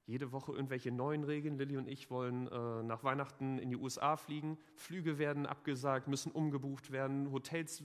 jede 0.07 0.33
Woche 0.33 0.52
irgendwelche 0.52 0.90
neuen 0.90 1.25
Regeln. 1.25 1.57
Lilly 1.57 1.76
und 1.76 1.88
ich 1.88 2.11
wollen 2.11 2.49
äh, 2.49 2.83
nach 2.83 3.04
Weihnachten 3.04 3.59
in 3.59 3.71
die 3.71 3.76
USA 3.76 4.16
fliegen. 4.16 4.59
Flüge 4.75 5.19
werden 5.19 5.47
abgesagt, 5.47 6.09
müssen 6.09 6.33
umgebucht 6.33 6.90
werden. 6.90 7.30
Hotels, 7.33 7.83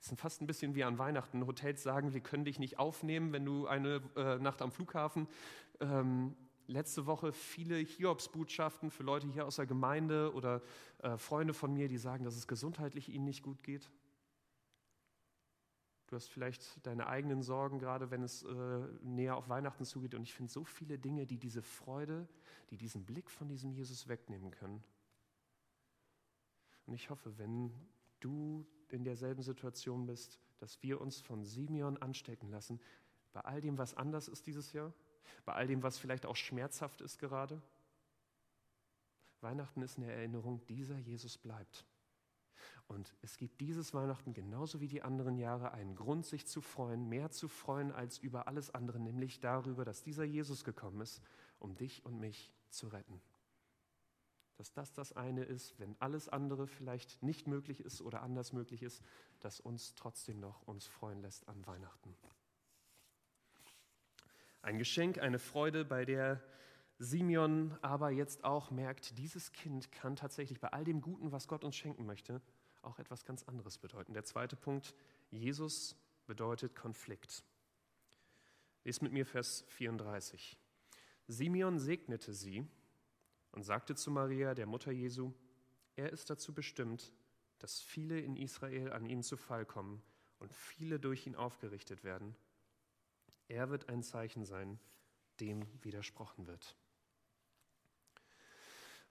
es 0.00 0.12
ist 0.12 0.20
fast 0.20 0.40
ein 0.40 0.46
bisschen 0.46 0.74
wie 0.74 0.84
an 0.84 0.98
Weihnachten. 0.98 1.46
Hotels 1.46 1.82
sagen, 1.82 2.14
wir 2.14 2.20
können 2.20 2.44
dich 2.44 2.58
nicht 2.58 2.78
aufnehmen, 2.78 3.32
wenn 3.32 3.44
du 3.44 3.66
eine 3.66 4.00
äh, 4.16 4.38
Nacht 4.38 4.62
am 4.62 4.70
Flughafen. 4.70 5.26
Ähm, 5.80 6.34
letzte 6.66 7.06
Woche 7.06 7.32
viele 7.32 7.76
Hiobsbotschaften 7.76 8.90
für 8.90 9.02
Leute 9.02 9.26
hier 9.28 9.46
aus 9.46 9.56
der 9.56 9.66
Gemeinde 9.66 10.32
oder 10.34 10.62
äh, 11.02 11.16
Freunde 11.18 11.54
von 11.54 11.72
mir, 11.72 11.88
die 11.88 11.98
sagen, 11.98 12.24
dass 12.24 12.36
es 12.36 12.46
gesundheitlich 12.46 13.08
ihnen 13.08 13.24
nicht 13.24 13.42
gut 13.42 13.62
geht. 13.62 13.90
Du 16.14 16.18
hast 16.18 16.30
vielleicht 16.30 16.86
deine 16.86 17.08
eigenen 17.08 17.42
Sorgen, 17.42 17.80
gerade 17.80 18.12
wenn 18.12 18.22
es 18.22 18.44
äh, 18.44 18.78
näher 19.02 19.34
auf 19.34 19.48
Weihnachten 19.48 19.84
zugeht. 19.84 20.14
Und 20.14 20.22
ich 20.22 20.32
finde 20.32 20.52
so 20.52 20.62
viele 20.62 20.96
Dinge, 20.96 21.26
die 21.26 21.38
diese 21.38 21.60
Freude, 21.60 22.28
die 22.70 22.76
diesen 22.76 23.04
Blick 23.04 23.28
von 23.28 23.48
diesem 23.48 23.72
Jesus 23.72 24.06
wegnehmen 24.06 24.52
können. 24.52 24.84
Und 26.86 26.94
ich 26.94 27.10
hoffe, 27.10 27.36
wenn 27.36 27.74
du 28.20 28.64
in 28.90 29.02
derselben 29.02 29.42
Situation 29.42 30.06
bist, 30.06 30.38
dass 30.58 30.80
wir 30.84 31.00
uns 31.00 31.20
von 31.20 31.44
Simeon 31.44 31.96
anstecken 31.96 32.48
lassen, 32.48 32.80
bei 33.32 33.40
all 33.40 33.60
dem, 33.60 33.76
was 33.76 33.94
anders 33.94 34.28
ist 34.28 34.46
dieses 34.46 34.72
Jahr, 34.72 34.92
bei 35.44 35.54
all 35.54 35.66
dem, 35.66 35.82
was 35.82 35.98
vielleicht 35.98 36.26
auch 36.26 36.36
schmerzhaft 36.36 37.00
ist 37.00 37.18
gerade. 37.18 37.60
Weihnachten 39.40 39.82
ist 39.82 39.98
eine 39.98 40.12
Erinnerung, 40.12 40.64
dieser 40.68 40.96
Jesus 40.96 41.36
bleibt. 41.38 41.84
Und 42.86 43.14
es 43.22 43.38
gibt 43.38 43.60
dieses 43.60 43.94
Weihnachten 43.94 44.34
genauso 44.34 44.80
wie 44.80 44.88
die 44.88 45.02
anderen 45.02 45.38
Jahre 45.38 45.72
einen 45.72 45.94
Grund, 45.94 46.26
sich 46.26 46.46
zu 46.46 46.60
freuen, 46.60 47.08
mehr 47.08 47.30
zu 47.30 47.48
freuen 47.48 47.92
als 47.92 48.18
über 48.18 48.46
alles 48.46 48.74
andere, 48.74 49.00
nämlich 49.00 49.40
darüber, 49.40 49.84
dass 49.84 50.02
dieser 50.02 50.24
Jesus 50.24 50.64
gekommen 50.64 51.00
ist, 51.00 51.22
um 51.58 51.74
dich 51.76 52.04
und 52.04 52.20
mich 52.20 52.52
zu 52.68 52.88
retten. 52.88 53.22
Dass 54.56 54.72
das 54.72 54.92
das 54.92 55.12
eine 55.12 55.44
ist, 55.44 55.78
wenn 55.80 55.96
alles 56.00 56.28
andere 56.28 56.66
vielleicht 56.66 57.22
nicht 57.22 57.48
möglich 57.48 57.80
ist 57.80 58.02
oder 58.02 58.22
anders 58.22 58.52
möglich 58.52 58.82
ist, 58.82 59.02
dass 59.40 59.60
uns 59.60 59.94
trotzdem 59.94 60.38
noch 60.38 60.62
uns 60.62 60.86
freuen 60.86 61.22
lässt 61.22 61.48
an 61.48 61.66
Weihnachten. 61.66 62.14
Ein 64.62 64.78
Geschenk, 64.78 65.18
eine 65.18 65.38
Freude, 65.38 65.84
bei 65.84 66.04
der 66.04 66.42
Simeon 66.98 67.76
aber 67.82 68.10
jetzt 68.10 68.44
auch 68.44 68.70
merkt, 68.70 69.18
dieses 69.18 69.52
Kind 69.52 69.90
kann 69.90 70.16
tatsächlich 70.16 70.60
bei 70.60 70.68
all 70.68 70.84
dem 70.84 71.00
Guten, 71.00 71.32
was 71.32 71.48
Gott 71.48 71.64
uns 71.64 71.76
schenken 71.76 72.06
möchte, 72.06 72.40
auch 72.84 72.98
etwas 72.98 73.24
ganz 73.24 73.42
anderes 73.44 73.78
bedeuten. 73.78 74.12
Der 74.12 74.24
zweite 74.24 74.56
Punkt, 74.56 74.94
Jesus 75.30 75.96
bedeutet 76.26 76.74
Konflikt. 76.74 77.44
Lest 78.84 79.02
mit 79.02 79.12
mir 79.12 79.26
Vers 79.26 79.64
34. 79.68 80.58
Simeon 81.26 81.78
segnete 81.78 82.34
sie 82.34 82.66
und 83.52 83.62
sagte 83.62 83.94
zu 83.94 84.10
Maria, 84.10 84.54
der 84.54 84.66
Mutter 84.66 84.92
Jesu, 84.92 85.32
er 85.96 86.12
ist 86.12 86.28
dazu 86.28 86.52
bestimmt, 86.52 87.12
dass 87.58 87.80
viele 87.80 88.20
in 88.20 88.36
Israel 88.36 88.92
an 88.92 89.06
ihn 89.06 89.22
zu 89.22 89.36
Fall 89.36 89.64
kommen 89.64 90.02
und 90.38 90.52
viele 90.52 90.98
durch 91.00 91.26
ihn 91.26 91.36
aufgerichtet 91.36 92.04
werden. 92.04 92.36
Er 93.48 93.70
wird 93.70 93.88
ein 93.88 94.02
Zeichen 94.02 94.44
sein, 94.44 94.78
dem 95.40 95.66
widersprochen 95.82 96.46
wird. 96.46 96.76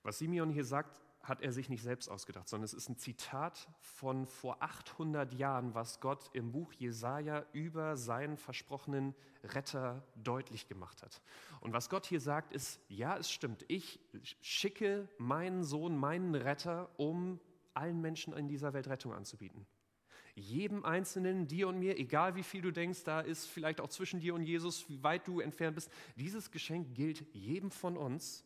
Was 0.03 0.19
Simeon 0.19 0.49
hier 0.49 0.65
sagt, 0.65 1.01
hat 1.23 1.41
er 1.41 1.53
sich 1.53 1.69
nicht 1.69 1.81
selbst 1.81 2.09
ausgedacht, 2.09 2.49
sondern 2.49 2.65
es 2.65 2.73
ist 2.73 2.89
ein 2.89 2.97
Zitat 2.97 3.69
von 3.79 4.25
vor 4.25 4.61
800 4.61 5.33
Jahren, 5.33 5.73
was 5.73 6.01
Gott 6.01 6.29
im 6.33 6.51
Buch 6.51 6.73
Jesaja 6.73 7.45
über 7.53 7.95
seinen 7.95 8.37
versprochenen 8.37 9.15
Retter 9.43 10.05
deutlich 10.15 10.67
gemacht 10.67 11.01
hat. 11.01 11.21
Und 11.61 11.71
was 11.71 11.89
Gott 11.89 12.05
hier 12.05 12.19
sagt, 12.19 12.51
ist: 12.51 12.81
Ja, 12.89 13.17
es 13.17 13.31
stimmt, 13.31 13.63
ich 13.69 14.01
schicke 14.41 15.07
meinen 15.17 15.63
Sohn, 15.63 15.97
meinen 15.97 16.35
Retter, 16.35 16.89
um 16.97 17.39
allen 17.73 18.01
Menschen 18.01 18.33
in 18.33 18.49
dieser 18.49 18.73
Welt 18.73 18.87
Rettung 18.87 19.13
anzubieten. 19.13 19.65
Jedem 20.35 20.83
Einzelnen, 20.83 21.47
dir 21.47 21.67
und 21.67 21.79
mir, 21.79 21.97
egal 21.97 22.35
wie 22.35 22.43
viel 22.43 22.61
du 22.61 22.71
denkst, 22.71 23.03
da 23.03 23.21
ist 23.21 23.45
vielleicht 23.45 23.79
auch 23.79 23.89
zwischen 23.89 24.19
dir 24.19 24.33
und 24.33 24.43
Jesus, 24.43 24.89
wie 24.89 25.01
weit 25.03 25.27
du 25.27 25.39
entfernt 25.39 25.75
bist, 25.75 25.91
dieses 26.15 26.51
Geschenk 26.51 26.95
gilt 26.95 27.23
jedem 27.33 27.69
von 27.71 27.95
uns. 27.95 28.43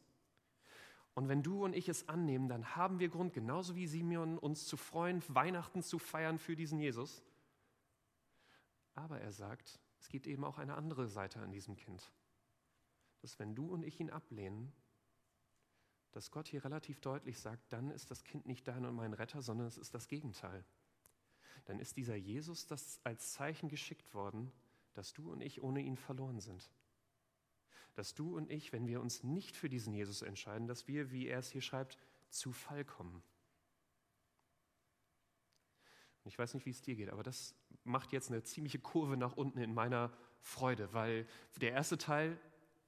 Und 1.17 1.29
wenn 1.29 1.41
du 1.41 1.65
und 1.65 1.73
ich 1.73 1.89
es 1.89 2.07
annehmen, 2.07 2.47
dann 2.47 2.75
haben 2.75 2.99
wir 2.99 3.09
Grund, 3.09 3.33
genauso 3.33 3.75
wie 3.75 3.87
Simeon, 3.87 4.37
uns 4.37 4.67
zu 4.67 4.77
freuen, 4.77 5.23
Weihnachten 5.27 5.81
zu 5.81 5.97
feiern 5.97 6.37
für 6.37 6.55
diesen 6.55 6.77
Jesus. 6.77 7.23
Aber 8.93 9.19
er 9.19 9.31
sagt, 9.31 9.79
es 9.99 10.09
gibt 10.09 10.27
eben 10.27 10.43
auch 10.43 10.59
eine 10.59 10.75
andere 10.75 11.07
Seite 11.07 11.39
an 11.39 11.49
diesem 11.49 11.75
Kind. 11.75 12.11
Dass 13.23 13.39
wenn 13.39 13.55
du 13.55 13.65
und 13.65 13.81
ich 13.81 13.99
ihn 13.99 14.11
ablehnen, 14.11 14.71
dass 16.11 16.29
Gott 16.29 16.47
hier 16.49 16.63
relativ 16.63 17.01
deutlich 17.01 17.39
sagt, 17.39 17.73
dann 17.73 17.89
ist 17.89 18.11
das 18.11 18.23
Kind 18.23 18.45
nicht 18.45 18.67
dein 18.67 18.85
und 18.85 18.93
mein 18.93 19.13
Retter, 19.13 19.41
sondern 19.41 19.65
es 19.65 19.79
ist 19.79 19.95
das 19.95 20.07
Gegenteil. 20.07 20.63
Dann 21.65 21.79
ist 21.79 21.97
dieser 21.97 22.15
Jesus 22.15 22.67
das 22.67 22.99
als 23.03 23.31
Zeichen 23.33 23.69
geschickt 23.69 24.13
worden, 24.13 24.51
dass 24.93 25.13
du 25.13 25.31
und 25.31 25.41
ich 25.41 25.63
ohne 25.63 25.81
ihn 25.81 25.97
verloren 25.97 26.39
sind 26.41 26.69
dass 27.97 28.13
du 28.13 28.37
und 28.37 28.51
ich, 28.51 28.71
wenn 28.73 28.85
wir 28.85 29.01
uns 29.01 29.23
nicht 29.23 29.57
für 29.57 29.69
diesen 29.69 29.91
Jesus 29.93 30.21
entscheiden, 30.21 30.67
dass 30.67 30.87
wir, 30.87 31.11
wie 31.11 31.27
er 31.27 31.39
es 31.39 31.49
hier 31.49 31.61
schreibt, 31.61 31.97
zu 32.29 32.51
Fall 32.51 32.85
kommen. 32.85 33.23
Und 36.23 36.27
ich 36.27 36.37
weiß 36.37 36.53
nicht, 36.53 36.67
wie 36.67 36.71
es 36.71 36.81
dir 36.81 36.95
geht, 36.95 37.09
aber 37.09 37.23
das 37.23 37.55
macht 37.83 38.11
jetzt 38.11 38.29
eine 38.29 38.43
ziemliche 38.43 38.77
Kurve 38.77 39.17
nach 39.17 39.35
unten 39.35 39.57
in 39.57 39.73
meiner 39.73 40.11
Freude, 40.41 40.93
weil 40.93 41.25
der 41.59 41.71
erste 41.71 41.97
Teil, 41.97 42.39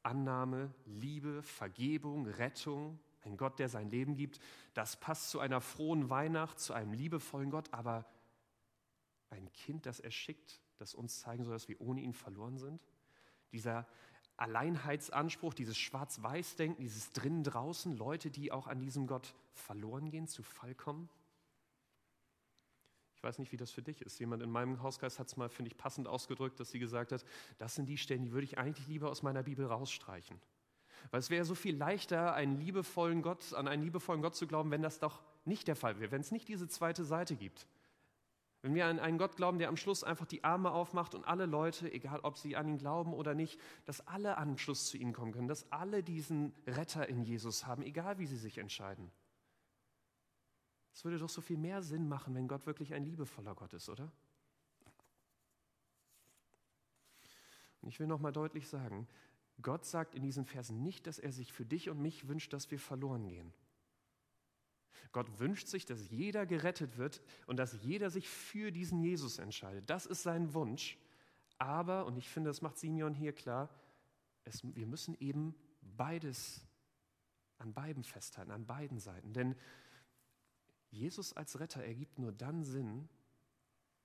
Annahme, 0.04 0.72
Liebe, 0.86 1.42
Vergebung, 1.42 2.28
Rettung, 2.28 3.00
ein 3.24 3.36
Gott, 3.36 3.58
der 3.58 3.68
sein 3.68 3.90
Leben 3.90 4.16
gibt, 4.16 4.40
das 4.76 5.00
passt 5.00 5.32
zu 5.32 5.40
einer 5.40 5.60
frohen 5.60 6.12
Weihnacht, 6.12 6.60
zu 6.60 6.74
einem 6.74 6.94
liebevollen 6.94 7.50
Gott, 7.50 7.74
aber 7.74 8.06
ein 9.32 9.52
Kind, 9.54 9.88
das 9.88 10.00
er 10.00 10.12
schickt, 10.12 10.62
das 10.78 10.94
uns 10.94 11.20
zeigen 11.20 11.44
soll, 11.44 11.54
dass 11.54 11.68
wir 11.68 11.82
ohne 11.82 12.02
ihn 12.02 12.14
verloren 12.14 12.60
sind. 12.60 12.80
Dieser 13.52 13.88
Alleinheitsanspruch, 14.40 15.54
dieses 15.54 15.78
Schwarz-Weiß-Denken, 15.78 16.82
dieses 16.82 17.12
Drinnen-Draußen, 17.12 17.98
Leute, 17.98 18.32
die 18.32 18.52
auch 18.52 18.68
an 18.68 18.80
diesem 18.80 19.08
Gott 19.08 19.34
verloren 19.54 20.10
gehen, 20.10 20.28
zu 20.28 20.44
Fall 20.44 20.76
kommen? 20.76 21.10
Ich 23.16 23.24
weiß 23.24 23.38
nicht, 23.40 23.52
wie 23.52 23.58
das 23.58 23.70
für 23.70 23.82
dich 23.82 24.02
ist. 24.02 24.18
Jemand 24.20 24.42
in 24.42 24.50
meinem 24.50 24.82
Hausgeist 24.82 25.20
hat 25.20 25.28
es 25.28 25.36
mal, 25.36 25.50
finde 25.50 25.70
ich, 25.70 25.78
passend 25.78 26.08
ausgedrückt, 26.08 26.58
dass 26.60 26.72
sie 26.72 26.80
gesagt 26.80 27.12
hat, 27.12 27.26
das 27.58 27.76
sind 27.76 27.88
die 27.88 27.98
Stellen, 27.98 28.24
die 28.24 28.32
würde 28.32 28.46
ich 28.46 28.58
eigentlich 28.58 28.88
lieber 28.88 29.10
aus 29.10 29.24
meiner 29.24 29.44
Bibel 29.44 29.66
rausstreichen. 29.66 30.40
Weil 31.12 31.20
es 31.20 31.30
wäre 31.30 31.44
so 31.44 31.54
viel 31.54 31.76
leichter, 31.76 32.34
einen 32.34 32.58
liebevollen 32.60 33.22
Gott, 33.22 33.54
an 33.54 33.68
einen 33.68 33.84
liebevollen 33.84 34.22
Gott 34.22 34.36
zu 34.36 34.48
glauben, 34.48 34.72
wenn 34.72 34.82
das 34.82 35.00
doch 35.00 35.22
nicht 35.44 35.68
der 35.68 35.76
Fall 35.76 36.00
wäre, 36.00 36.12
wenn 36.12 36.22
es 36.22 36.32
nicht 36.32 36.48
diese 36.48 36.70
zweite 36.70 37.04
Seite 37.04 37.36
gibt. 37.36 37.68
Wenn 38.62 38.76
wir 38.76 38.88
an 38.88 39.00
einen 39.00 39.18
Gott 39.18 39.38
glauben, 39.38 39.58
der 39.58 39.70
am 39.70 39.78
Schluss 39.78 40.04
einfach 40.04 40.26
die 40.26 40.44
Arme 40.44 40.72
aufmacht 40.72 41.16
und 41.16 41.26
alle 41.26 41.46
Leute, 41.46 41.92
egal 41.92 42.20
ob 42.22 42.38
sie 42.38 42.58
an 42.58 42.68
ihn 42.68 42.78
glauben 42.78 43.14
oder 43.14 43.34
nicht, 43.34 43.60
dass 43.86 44.06
alle 44.06 44.38
an 44.38 44.58
Schluss 44.58 44.88
zu 44.88 44.98
ihm 44.98 45.14
kommen 45.14 45.32
können, 45.32 45.48
dass 45.48 45.72
alle 45.72 46.04
diesen 46.04 46.54
Retter 46.68 47.08
in 47.08 47.24
Jesus 47.24 47.66
haben, 47.66 47.84
egal 47.84 48.20
wie 48.20 48.26
sie 48.26 48.38
sich 48.38 48.58
entscheiden. 48.58 49.12
Es 50.94 51.06
würde 51.06 51.20
doch 51.20 51.30
so 51.30 51.40
viel 51.40 51.58
mehr 51.58 51.82
Sinn 51.82 52.10
machen, 52.10 52.36
wenn 52.36 52.50
Gott 52.50 52.66
wirklich 52.66 52.94
ein 52.94 53.06
liebevoller 53.06 53.56
Gott 53.56 53.74
ist, 53.74 53.88
oder? 53.88 54.12
Und 57.82 57.88
ich 57.88 58.00
will 58.02 58.08
noch 58.08 58.20
mal 58.20 58.34
deutlich 58.34 58.68
sagen, 58.68 59.08
Gott 59.62 59.86
sagt 59.86 60.16
in 60.16 60.24
diesen 60.24 60.46
Versen 60.46 60.84
nicht, 60.84 61.08
dass 61.08 61.20
er 61.20 61.32
sich 61.32 61.54
für 61.54 61.66
dich 61.66 61.90
und 61.90 62.02
mich 62.02 62.28
wünscht, 62.28 62.52
dass 62.52 62.72
wir 62.72 62.80
verloren 62.80 63.28
gehen. 63.28 63.54
Gott 65.12 65.40
wünscht 65.40 65.68
sich, 65.68 65.86
dass 65.86 66.10
jeder 66.10 66.46
gerettet 66.46 66.98
wird 66.98 67.22
und 67.48 67.58
dass 67.58 67.82
jeder 67.84 68.10
sich 68.10 68.30
für 68.30 68.72
diesen 68.72 69.00
Jesus 69.00 69.40
entscheidet. 69.40 69.90
Das 69.90 70.06
ist 70.06 70.24
sein 70.24 70.54
Wunsch. 70.54 70.98
Aber, 71.58 72.06
und 72.06 72.18
ich 72.18 72.30
finde, 72.30 72.50
das 72.50 72.62
macht 72.62 72.78
Simeon 72.78 73.14
hier 73.14 73.34
klar, 73.34 73.70
es, 74.46 74.64
wir 74.64 74.88
müssen 74.88 75.16
eben 75.20 75.56
beides 75.82 76.66
an 77.58 77.74
beiden 77.74 78.04
festhalten, 78.04 78.52
an 78.52 78.66
beiden 78.66 79.00
Seiten. 79.00 79.34
Denn 79.34 79.56
Jesus 80.92 81.34
als 81.34 81.60
Retter 81.60 81.84
ergibt 81.84 82.18
nur 82.18 82.32
dann 82.32 82.64
Sinn, 82.64 83.10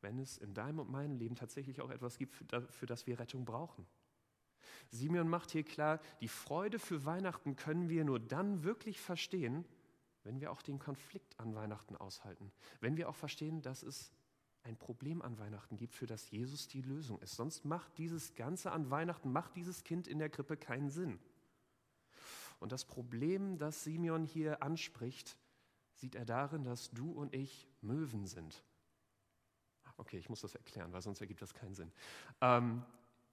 wenn 0.01 0.19
es 0.19 0.37
in 0.39 0.53
deinem 0.53 0.81
und 0.81 0.91
meinem 0.91 1.17
Leben 1.17 1.35
tatsächlich 1.35 1.81
auch 1.81 1.91
etwas 1.91 2.19
gibt, 2.19 2.35
für 2.71 2.87
das 2.87 3.07
wir 3.07 3.19
Rettung 3.19 3.45
brauchen. 3.45 3.87
Simeon 4.91 5.29
macht 5.29 5.51
hier 5.51 5.65
klar, 5.65 6.01
die 6.21 6.29
Freude 6.29 6.79
für 6.79 7.05
Weihnachten 7.05 7.57
können 7.57 7.89
wir 7.89 8.05
nur 8.05 8.21
dann 8.21 8.65
wirklich 8.65 9.01
verstehen, 9.01 9.65
wenn 10.25 10.41
wir 10.41 10.51
auch 10.51 10.63
den 10.63 10.79
Konflikt 10.79 11.39
an 11.39 11.55
Weihnachten 11.55 11.97
aushalten, 11.97 12.51
wenn 12.81 12.97
wir 12.97 13.09
auch 13.09 13.15
verstehen, 13.15 13.63
dass 13.63 13.83
es 13.83 14.11
ein 14.63 14.77
Problem 14.77 15.21
an 15.23 15.39
Weihnachten 15.39 15.77
gibt, 15.77 15.95
für 15.95 16.07
das 16.07 16.31
Jesus 16.31 16.67
die 16.69 16.81
Lösung 16.81 17.21
ist. 17.21 17.37
Sonst 17.37 17.65
macht 17.65 17.99
dieses 17.99 18.35
Ganze 18.35 18.73
an 18.73 18.91
Weihnachten, 18.91 19.31
macht 19.31 19.55
dieses 19.57 19.85
Kind 19.85 20.09
in 20.09 20.19
der 20.19 20.31
Krippe 20.31 20.57
keinen 20.57 20.89
Sinn. 20.89 21.19
Und 22.61 22.73
das 22.73 22.87
Problem, 22.87 23.59
das 23.59 23.85
Simeon 23.85 24.25
hier 24.25 24.63
anspricht, 24.63 25.37
sieht 25.93 26.15
er 26.15 26.25
darin, 26.25 26.65
dass 26.65 26.91
du 26.91 27.13
und 27.13 27.35
ich 27.35 27.69
Möwen 27.83 28.27
sind. 28.27 28.65
Okay, 29.97 30.19
ich 30.19 30.29
muss 30.29 30.41
das 30.41 30.55
erklären, 30.55 30.93
weil 30.93 31.03
sonst 31.03 31.21
ergibt 31.21 31.43
das 31.43 31.55
keinen 31.55 31.75
Sinn. 31.75 31.93
Ähm, 32.41 32.83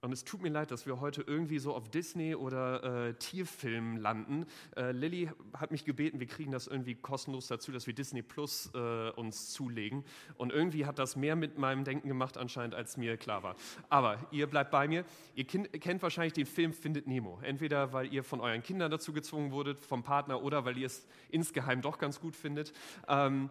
Und 0.02 0.10
es 0.10 0.24
tut 0.24 0.42
mir 0.42 0.48
leid, 0.48 0.72
dass 0.72 0.84
wir 0.84 1.00
heute 1.00 1.22
irgendwie 1.22 1.60
so 1.60 1.76
auf 1.76 1.88
Disney 1.88 2.34
oder 2.34 3.08
äh, 3.08 3.14
Tierfilmen 3.14 3.98
landen. 3.98 4.46
Äh, 4.76 4.90
Lilly 4.90 5.30
hat 5.56 5.70
mich 5.70 5.84
gebeten, 5.84 6.18
wir 6.18 6.26
kriegen 6.26 6.50
das 6.50 6.66
irgendwie 6.66 6.96
kostenlos 6.96 7.46
dazu, 7.46 7.70
dass 7.70 7.86
wir 7.86 7.94
Disney 7.94 8.20
Plus 8.20 8.72
äh, 8.74 9.10
uns 9.10 9.52
zulegen. 9.52 10.04
Und 10.36 10.52
irgendwie 10.52 10.86
hat 10.86 10.98
das 10.98 11.14
mehr 11.14 11.36
mit 11.36 11.56
meinem 11.56 11.84
Denken 11.84 12.08
gemacht 12.08 12.36
anscheinend, 12.36 12.74
als 12.74 12.96
mir 12.96 13.16
klar 13.16 13.44
war. 13.44 13.54
Aber 13.90 14.18
ihr 14.32 14.48
bleibt 14.48 14.72
bei 14.72 14.88
mir. 14.88 15.04
Ihr 15.36 15.44
kind, 15.44 15.72
kennt 15.80 16.02
wahrscheinlich 16.02 16.32
den 16.32 16.46
Film 16.46 16.72
Findet 16.72 17.06
Nemo. 17.06 17.38
Entweder 17.40 17.92
weil 17.92 18.12
ihr 18.12 18.24
von 18.24 18.40
euren 18.40 18.64
Kindern 18.64 18.90
dazu 18.90 19.12
gezwungen 19.12 19.52
wurdet, 19.52 19.78
vom 19.78 20.02
Partner, 20.02 20.42
oder 20.42 20.64
weil 20.64 20.78
ihr 20.78 20.86
es 20.86 21.06
insgeheim 21.30 21.80
doch 21.80 21.98
ganz 21.98 22.18
gut 22.18 22.34
findet. 22.34 22.72
Ähm, 23.06 23.50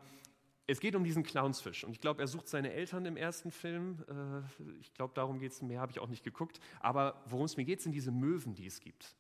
es 0.72 0.80
geht 0.80 0.96
um 0.96 1.04
diesen 1.04 1.24
Clownsfisch 1.24 1.84
und 1.84 1.92
ich 1.92 2.00
glaube, 2.00 2.22
er 2.22 2.28
sucht 2.28 2.48
seine 2.48 2.72
Eltern 2.72 3.06
im 3.06 3.18
ersten 3.18 3.52
Film. 3.52 4.04
Äh, 4.08 4.64
ich 4.80 4.94
glaube, 4.94 5.14
darum 5.14 5.40
geht 5.40 5.52
es, 5.52 5.62
mehr 5.62 5.82
habe 5.82 5.92
ich 5.92 6.00
auch 6.00 6.08
nicht 6.08 6.24
geguckt. 6.24 6.60
Aber 6.80 7.22
worum 7.26 7.46
es 7.46 7.58
mir 7.58 7.66
geht, 7.66 7.82
sind 7.82 7.92
diese 7.92 8.12
Möwen, 8.12 8.56
die 8.56 8.68
es 8.68 8.80
gibt. 8.80 9.16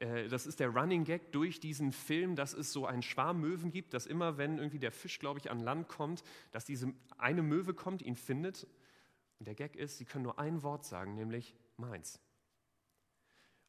Äh, 0.00 0.28
das 0.28 0.46
ist 0.46 0.58
der 0.58 0.70
Running 0.70 1.04
Gag 1.04 1.30
durch 1.32 1.60
diesen 1.60 1.92
Film, 1.92 2.34
dass 2.34 2.52
es 2.52 2.72
so 2.72 2.84
einen 2.86 3.02
Schwarm 3.02 3.40
Möwen 3.40 3.70
gibt, 3.70 3.94
dass 3.94 4.06
immer, 4.06 4.38
wenn 4.38 4.58
irgendwie 4.58 4.80
der 4.80 4.92
Fisch, 4.92 5.20
glaube 5.20 5.38
ich, 5.38 5.50
an 5.50 5.60
Land 5.60 5.88
kommt, 5.88 6.24
dass 6.50 6.64
diese 6.64 6.92
eine 7.16 7.42
Möwe 7.42 7.74
kommt, 7.74 8.02
ihn 8.02 8.16
findet. 8.16 8.66
Und 9.38 9.46
der 9.46 9.54
Gag 9.54 9.76
ist, 9.76 9.98
sie 9.98 10.04
können 10.04 10.24
nur 10.24 10.38
ein 10.40 10.64
Wort 10.64 10.84
sagen, 10.84 11.14
nämlich 11.14 11.54
meins. 11.76 12.20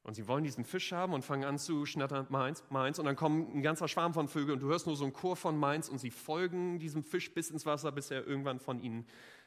Und 0.04 0.14
sie 0.14 0.28
wollen 0.28 0.44
diesen 0.44 0.64
Fisch 0.64 0.92
haben 0.92 1.14
und 1.14 1.24
fangen 1.24 1.44
an 1.44 1.60
zu 1.60 1.86
schnattern, 1.86 2.26
meins, 2.30 2.64
meins. 2.70 3.00
Und 3.00 3.06
dann 3.06 3.16
kommt 3.16 3.54
ein 3.54 3.62
ganzer 3.62 3.88
Schwarm 3.88 4.14
von 4.14 4.28
Vögeln 4.28 4.54
und 4.54 4.62
du 4.62 4.68
hörst 4.68 4.88
nur 4.88 4.96
so 4.96 5.04
einen 5.04 5.14
Chor 5.14 5.36
von 5.36 5.58
meins 5.58 5.90
und 5.90 6.00
sie 6.00 6.12
folgen 6.12 6.80
diesem 6.80 7.04
Fisch 7.04 7.34
bis 7.34 7.50
ins 7.50 7.66
Wasser, 7.66 7.92
bis 7.92 8.10
er 8.10 8.26
irgendwann 8.26 8.60
von 8.60 8.80
ihnen 8.80 9.06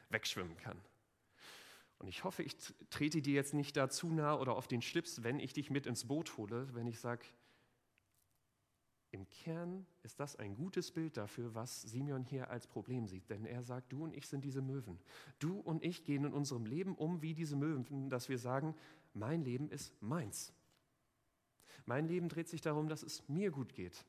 wegschwimmen 0.09 0.55
kann. 0.57 0.79
Und 1.97 2.07
ich 2.07 2.23
hoffe, 2.23 2.43
ich 2.43 2.55
trete 2.89 3.21
dir 3.21 3.33
jetzt 3.33 3.53
nicht 3.53 3.75
da 3.77 3.89
zu 3.89 4.11
nah 4.11 4.37
oder 4.37 4.55
auf 4.55 4.67
den 4.67 4.81
Schlips, 4.81 5.23
wenn 5.23 5.39
ich 5.39 5.53
dich 5.53 5.69
mit 5.69 5.85
ins 5.85 6.05
Boot 6.05 6.37
hole, 6.37 6.67
wenn 6.73 6.85
ich 6.85 6.99
sage, 6.99 7.25
im 9.13 9.29
Kern 9.29 9.85
ist 10.01 10.19
das 10.19 10.35
ein 10.35 10.55
gutes 10.55 10.91
Bild 10.91 11.17
dafür, 11.17 11.53
was 11.53 11.83
Simeon 11.83 12.23
hier 12.23 12.49
als 12.49 12.65
Problem 12.65 13.05
sieht. 13.07 13.29
Denn 13.29 13.45
er 13.45 13.61
sagt, 13.61 13.93
du 13.93 14.03
und 14.03 14.15
ich 14.15 14.27
sind 14.27 14.43
diese 14.43 14.63
Möwen. 14.63 14.99
Du 15.37 15.59
und 15.59 15.83
ich 15.83 16.03
gehen 16.03 16.25
in 16.25 16.33
unserem 16.33 16.65
Leben 16.65 16.95
um 16.95 17.21
wie 17.21 17.35
diese 17.35 17.55
Möwen, 17.55 18.09
dass 18.09 18.27
wir 18.27 18.39
sagen, 18.39 18.75
mein 19.13 19.43
Leben 19.43 19.69
ist 19.69 19.93
meins. 20.01 20.53
Mein 21.85 22.07
Leben 22.07 22.29
dreht 22.29 22.47
sich 22.47 22.61
darum, 22.61 22.87
dass 22.87 23.03
es 23.03 23.27
mir 23.27 23.51
gut 23.51 23.73
geht. 23.73 24.05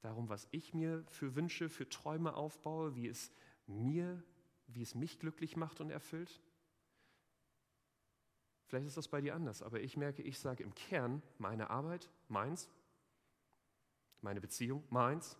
Darum, 0.00 0.28
was 0.28 0.48
ich 0.50 0.74
mir 0.74 1.04
für 1.08 1.34
Wünsche, 1.34 1.68
für 1.68 1.88
Träume 1.88 2.34
aufbaue, 2.34 2.94
wie 2.94 3.08
es 3.08 3.32
mir, 3.66 4.22
wie 4.66 4.82
es 4.82 4.94
mich 4.94 5.18
glücklich 5.18 5.56
macht 5.56 5.80
und 5.80 5.90
erfüllt. 5.90 6.40
Vielleicht 8.66 8.86
ist 8.86 8.96
das 8.96 9.08
bei 9.08 9.20
dir 9.20 9.34
anders, 9.34 9.62
aber 9.62 9.80
ich 9.80 9.96
merke, 9.96 10.22
ich 10.22 10.38
sage 10.38 10.62
im 10.62 10.74
Kern, 10.74 11.22
meine 11.38 11.70
Arbeit, 11.70 12.10
meins, 12.28 12.68
meine 14.20 14.40
Beziehung, 14.40 14.82
meins, 14.90 15.38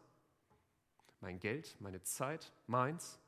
mein 1.21 1.41
Geld, 1.41 1.77
meine 1.81 2.03
Zeit, 2.03 2.53
meins, 2.67 3.19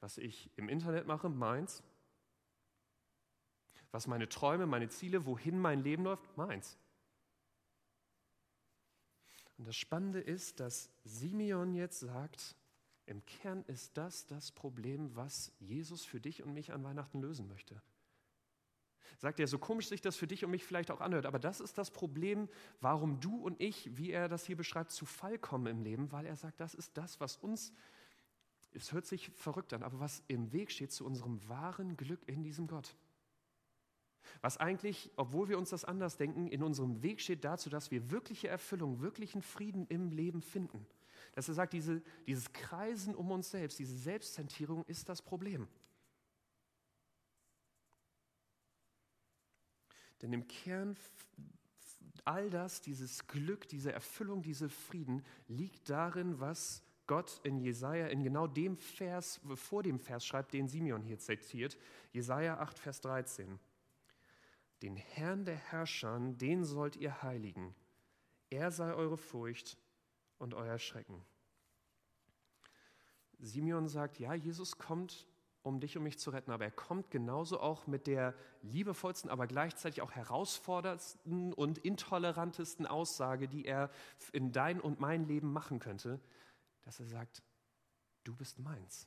was 0.00 0.18
ich 0.18 0.50
im 0.56 0.68
Internet 0.68 1.06
mache, 1.06 1.28
meins, 1.28 1.82
was 3.92 4.06
meine 4.06 4.28
Träume, 4.28 4.66
meine 4.66 4.88
Ziele, 4.88 5.26
wohin 5.26 5.58
mein 5.58 5.82
Leben 5.82 6.04
läuft, 6.04 6.36
meins. 6.36 6.78
Und 9.58 9.66
das 9.66 9.76
Spannende 9.76 10.20
ist, 10.20 10.60
dass 10.60 10.90
Simeon 11.04 11.74
jetzt 11.74 12.00
sagt, 12.00 12.56
im 13.06 13.24
Kern 13.26 13.64
ist 13.66 13.96
das 13.96 14.26
das 14.26 14.52
Problem, 14.52 15.14
was 15.16 15.52
Jesus 15.58 16.04
für 16.04 16.20
dich 16.20 16.42
und 16.42 16.54
mich 16.54 16.72
an 16.72 16.84
Weihnachten 16.84 17.20
lösen 17.20 17.48
möchte. 17.48 17.82
Sagt 19.18 19.38
er, 19.38 19.46
so 19.46 19.58
komisch 19.58 19.88
sich 19.88 20.00
das 20.00 20.16
für 20.16 20.26
dich 20.26 20.44
und 20.44 20.50
mich 20.50 20.64
vielleicht 20.64 20.90
auch 20.90 21.00
anhört, 21.00 21.26
aber 21.26 21.38
das 21.38 21.60
ist 21.60 21.76
das 21.76 21.90
Problem, 21.90 22.48
warum 22.80 23.20
du 23.20 23.36
und 23.36 23.60
ich, 23.60 23.96
wie 23.98 24.12
er 24.12 24.28
das 24.28 24.46
hier 24.46 24.56
beschreibt, 24.56 24.92
zu 24.92 25.04
Fall 25.04 25.38
kommen 25.38 25.66
im 25.66 25.82
Leben, 25.82 26.10
weil 26.10 26.24
er 26.24 26.36
sagt, 26.36 26.58
das 26.60 26.72
ist 26.72 26.96
das, 26.96 27.20
was 27.20 27.36
uns, 27.36 27.74
es 28.72 28.92
hört 28.92 29.04
sich 29.04 29.28
verrückt 29.30 29.74
an, 29.74 29.82
aber 29.82 30.00
was 30.00 30.22
im 30.28 30.52
Weg 30.52 30.70
steht 30.70 30.92
zu 30.92 31.04
unserem 31.04 31.46
wahren 31.48 31.96
Glück 31.96 32.26
in 32.28 32.42
diesem 32.42 32.66
Gott. 32.66 32.96
Was 34.40 34.56
eigentlich, 34.56 35.10
obwohl 35.16 35.48
wir 35.48 35.58
uns 35.58 35.70
das 35.70 35.84
anders 35.84 36.16
denken, 36.16 36.46
in 36.46 36.62
unserem 36.62 37.02
Weg 37.02 37.20
steht 37.20 37.44
dazu, 37.44 37.70
dass 37.70 37.90
wir 37.90 38.10
wirkliche 38.10 38.48
Erfüllung, 38.48 39.00
wirklichen 39.00 39.42
Frieden 39.42 39.86
im 39.88 40.10
Leben 40.10 40.42
finden. 40.42 40.86
Dass 41.34 41.48
er 41.48 41.54
sagt, 41.54 41.72
diese, 41.72 42.02
dieses 42.26 42.52
Kreisen 42.52 43.14
um 43.14 43.30
uns 43.30 43.50
selbst, 43.50 43.78
diese 43.78 43.96
Selbstzentrierung 43.96 44.84
ist 44.86 45.08
das 45.08 45.22
Problem. 45.22 45.68
Denn 50.22 50.32
im 50.32 50.46
Kern 50.46 50.96
all 52.24 52.50
das, 52.50 52.80
dieses 52.80 53.26
Glück, 53.26 53.68
diese 53.68 53.92
Erfüllung, 53.92 54.42
diese 54.42 54.68
Frieden 54.68 55.24
liegt 55.48 55.88
darin, 55.88 56.38
was 56.40 56.82
Gott 57.06 57.40
in 57.42 57.58
Jesaja, 57.58 58.06
in 58.06 58.22
genau 58.22 58.46
dem 58.46 58.76
Vers, 58.76 59.40
vor 59.54 59.82
dem 59.82 59.98
Vers 59.98 60.24
schreibt, 60.24 60.52
den 60.52 60.68
Simeon 60.68 61.02
hier 61.02 61.18
zitiert, 61.18 61.76
Jesaja 62.12 62.58
8, 62.58 62.78
Vers 62.78 63.00
13. 63.00 63.58
Den 64.82 64.96
Herrn 64.96 65.44
der 65.44 65.56
Herrscher, 65.56 66.18
den 66.18 66.64
sollt 66.64 66.96
ihr 66.96 67.22
heiligen. 67.22 67.74
Er 68.48 68.70
sei 68.70 68.94
eure 68.94 69.18
Furcht 69.18 69.76
und 70.38 70.54
euer 70.54 70.78
Schrecken. 70.78 71.22
Simeon 73.38 73.88
sagt, 73.88 74.18
ja, 74.18 74.34
Jesus 74.34 74.78
kommt, 74.78 75.26
um 75.62 75.80
dich 75.80 75.96
und 75.96 76.02
mich 76.02 76.18
zu 76.18 76.30
retten, 76.30 76.50
aber 76.50 76.64
er 76.64 76.70
kommt 76.70 77.10
genauso 77.10 77.60
auch 77.60 77.86
mit 77.86 78.06
der 78.06 78.34
liebevollsten, 78.62 79.30
aber 79.30 79.46
gleichzeitig 79.46 80.00
auch 80.00 80.12
herausforderndsten 80.12 81.52
und 81.52 81.78
intolerantesten 81.78 82.86
Aussage, 82.86 83.48
die 83.48 83.66
er 83.66 83.90
in 84.32 84.52
dein 84.52 84.80
und 84.80 85.00
mein 85.00 85.26
Leben 85.26 85.52
machen 85.52 85.78
könnte, 85.78 86.20
dass 86.82 86.98
er 87.00 87.06
sagt, 87.06 87.42
du 88.24 88.34
bist 88.34 88.58
meins. 88.58 89.06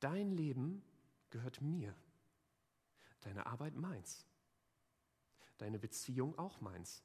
Dein 0.00 0.32
Leben 0.32 0.82
gehört 1.30 1.60
mir. 1.60 1.94
Deine 3.20 3.46
Arbeit 3.46 3.76
meins 3.76 4.26
deine 5.60 5.78
Beziehung 5.78 6.38
auch 6.38 6.60
meins. 6.60 7.02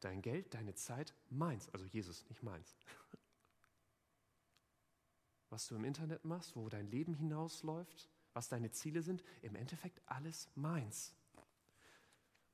Dein 0.00 0.22
Geld, 0.22 0.54
deine 0.54 0.74
Zeit 0.74 1.14
meins, 1.30 1.68
also 1.70 1.86
Jesus, 1.86 2.28
nicht 2.28 2.42
meins. 2.42 2.76
Was 5.50 5.66
du 5.68 5.76
im 5.76 5.84
Internet 5.84 6.24
machst, 6.24 6.56
wo 6.56 6.68
dein 6.68 6.86
Leben 6.88 7.14
hinausläuft, 7.14 8.10
was 8.32 8.48
deine 8.48 8.70
Ziele 8.70 9.02
sind, 9.02 9.24
im 9.42 9.54
Endeffekt 9.54 10.02
alles 10.06 10.48
meins. 10.54 11.14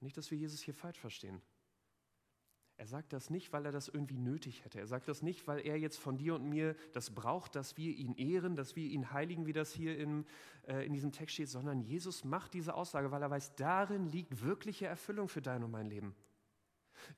Nicht, 0.01 0.17
dass 0.17 0.31
wir 0.31 0.39
Jesus 0.39 0.61
hier 0.61 0.75
falsch 0.75 0.99
verstehen. 0.99 1.43
Er 2.77 2.87
sagt 2.87 3.13
das 3.13 3.31
nicht, 3.31 3.53
weil 3.53 3.65
er 3.67 3.73
das 3.73 3.89
irgendwie 3.89 4.19
nötig 4.19 4.65
hätte. 4.65 4.81
Er 4.81 4.87
sagt 4.87 5.07
das 5.07 5.23
nicht, 5.23 5.47
weil 5.47 5.61
er 5.65 5.79
jetzt 5.79 5.99
von 5.99 6.17
dir 6.17 6.35
und 6.35 6.49
mir 6.49 6.75
das 6.93 7.11
braucht, 7.11 7.55
dass 7.55 7.77
wir 7.77 7.95
ihn 7.95 8.15
ehren, 8.15 8.57
dass 8.57 8.75
wir 8.77 8.85
ihn 8.85 9.13
heiligen, 9.13 9.47
wie 9.47 9.53
das 9.53 9.73
hier 9.73 9.97
im, 9.99 10.25
äh, 10.67 10.85
in 10.85 10.93
diesem 10.93 11.13
Text 11.13 11.35
steht, 11.35 11.49
sondern 11.49 11.81
Jesus 11.81 12.25
macht 12.25 12.55
diese 12.55 12.75
Aussage, 12.75 13.11
weil 13.11 13.23
er 13.23 13.31
weiß, 13.31 13.55
darin 13.55 14.07
liegt 14.07 14.43
wirkliche 14.43 14.87
Erfüllung 14.87 15.29
für 15.29 15.43
dein 15.43 15.63
und 15.63 15.71
mein 15.71 15.87
Leben. 15.87 16.15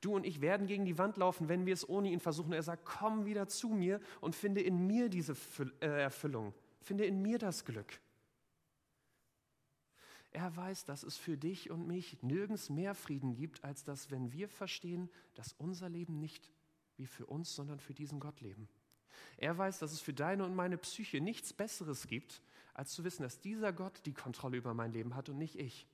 Du 0.01 0.15
und 0.15 0.25
ich 0.25 0.41
werden 0.41 0.67
gegen 0.67 0.85
die 0.85 0.97
Wand 0.97 1.17
laufen, 1.17 1.47
wenn 1.49 1.65
wir 1.65 1.73
es 1.73 1.87
ohne 1.87 2.09
ihn 2.09 2.19
versuchen. 2.19 2.53
Er 2.53 2.63
sagt, 2.63 2.85
komm 2.85 3.25
wieder 3.25 3.47
zu 3.47 3.69
mir 3.69 3.99
und 4.21 4.35
finde 4.35 4.61
in 4.61 4.85
mir 4.85 5.09
diese 5.09 5.35
äh, 5.79 5.85
Erfüllung. 5.85 6.53
Finde 6.81 7.05
in 7.05 7.21
mir 7.21 7.39
das 7.39 7.65
Glück. 7.65 7.99
Er 10.35 10.53
weiß, 10.53 10.83
dass 10.83 11.03
es 11.03 11.15
für 11.15 11.37
dich 11.37 11.71
und 11.71 11.87
mich 11.87 12.21
nirgends 12.21 12.69
mehr 12.69 12.93
Frieden 12.93 13.35
gibt, 13.35 13.63
als 13.63 13.85
dass, 13.85 14.11
wenn 14.11 14.33
wir 14.33 14.49
verstehen, 14.49 15.09
dass 15.33 15.53
unser 15.53 15.87
Leben 15.87 16.19
nicht 16.19 16.51
wie 16.97 17.05
für 17.05 17.25
uns, 17.25 17.55
sondern 17.55 17.79
für 17.79 17.93
diesen 17.93 18.19
Gott 18.19 18.41
leben. 18.41 18.67
Er 19.37 19.57
weiß, 19.57 19.79
dass 19.79 19.93
es 19.93 20.01
für 20.01 20.13
deine 20.13 20.43
und 20.43 20.53
meine 20.53 20.77
Psyche 20.77 21.21
nichts 21.21 21.53
Besseres 21.53 22.07
gibt, 22.07 22.41
als 22.73 22.91
zu 22.91 23.05
wissen, 23.05 23.23
dass 23.23 23.39
dieser 23.39 23.71
Gott 23.71 24.05
die 24.05 24.13
Kontrolle 24.13 24.57
über 24.57 24.73
mein 24.73 24.91
Leben 24.91 25.15
hat 25.15 25.29
und 25.29 25.37
nicht 25.37 25.55
ich. 25.55 25.87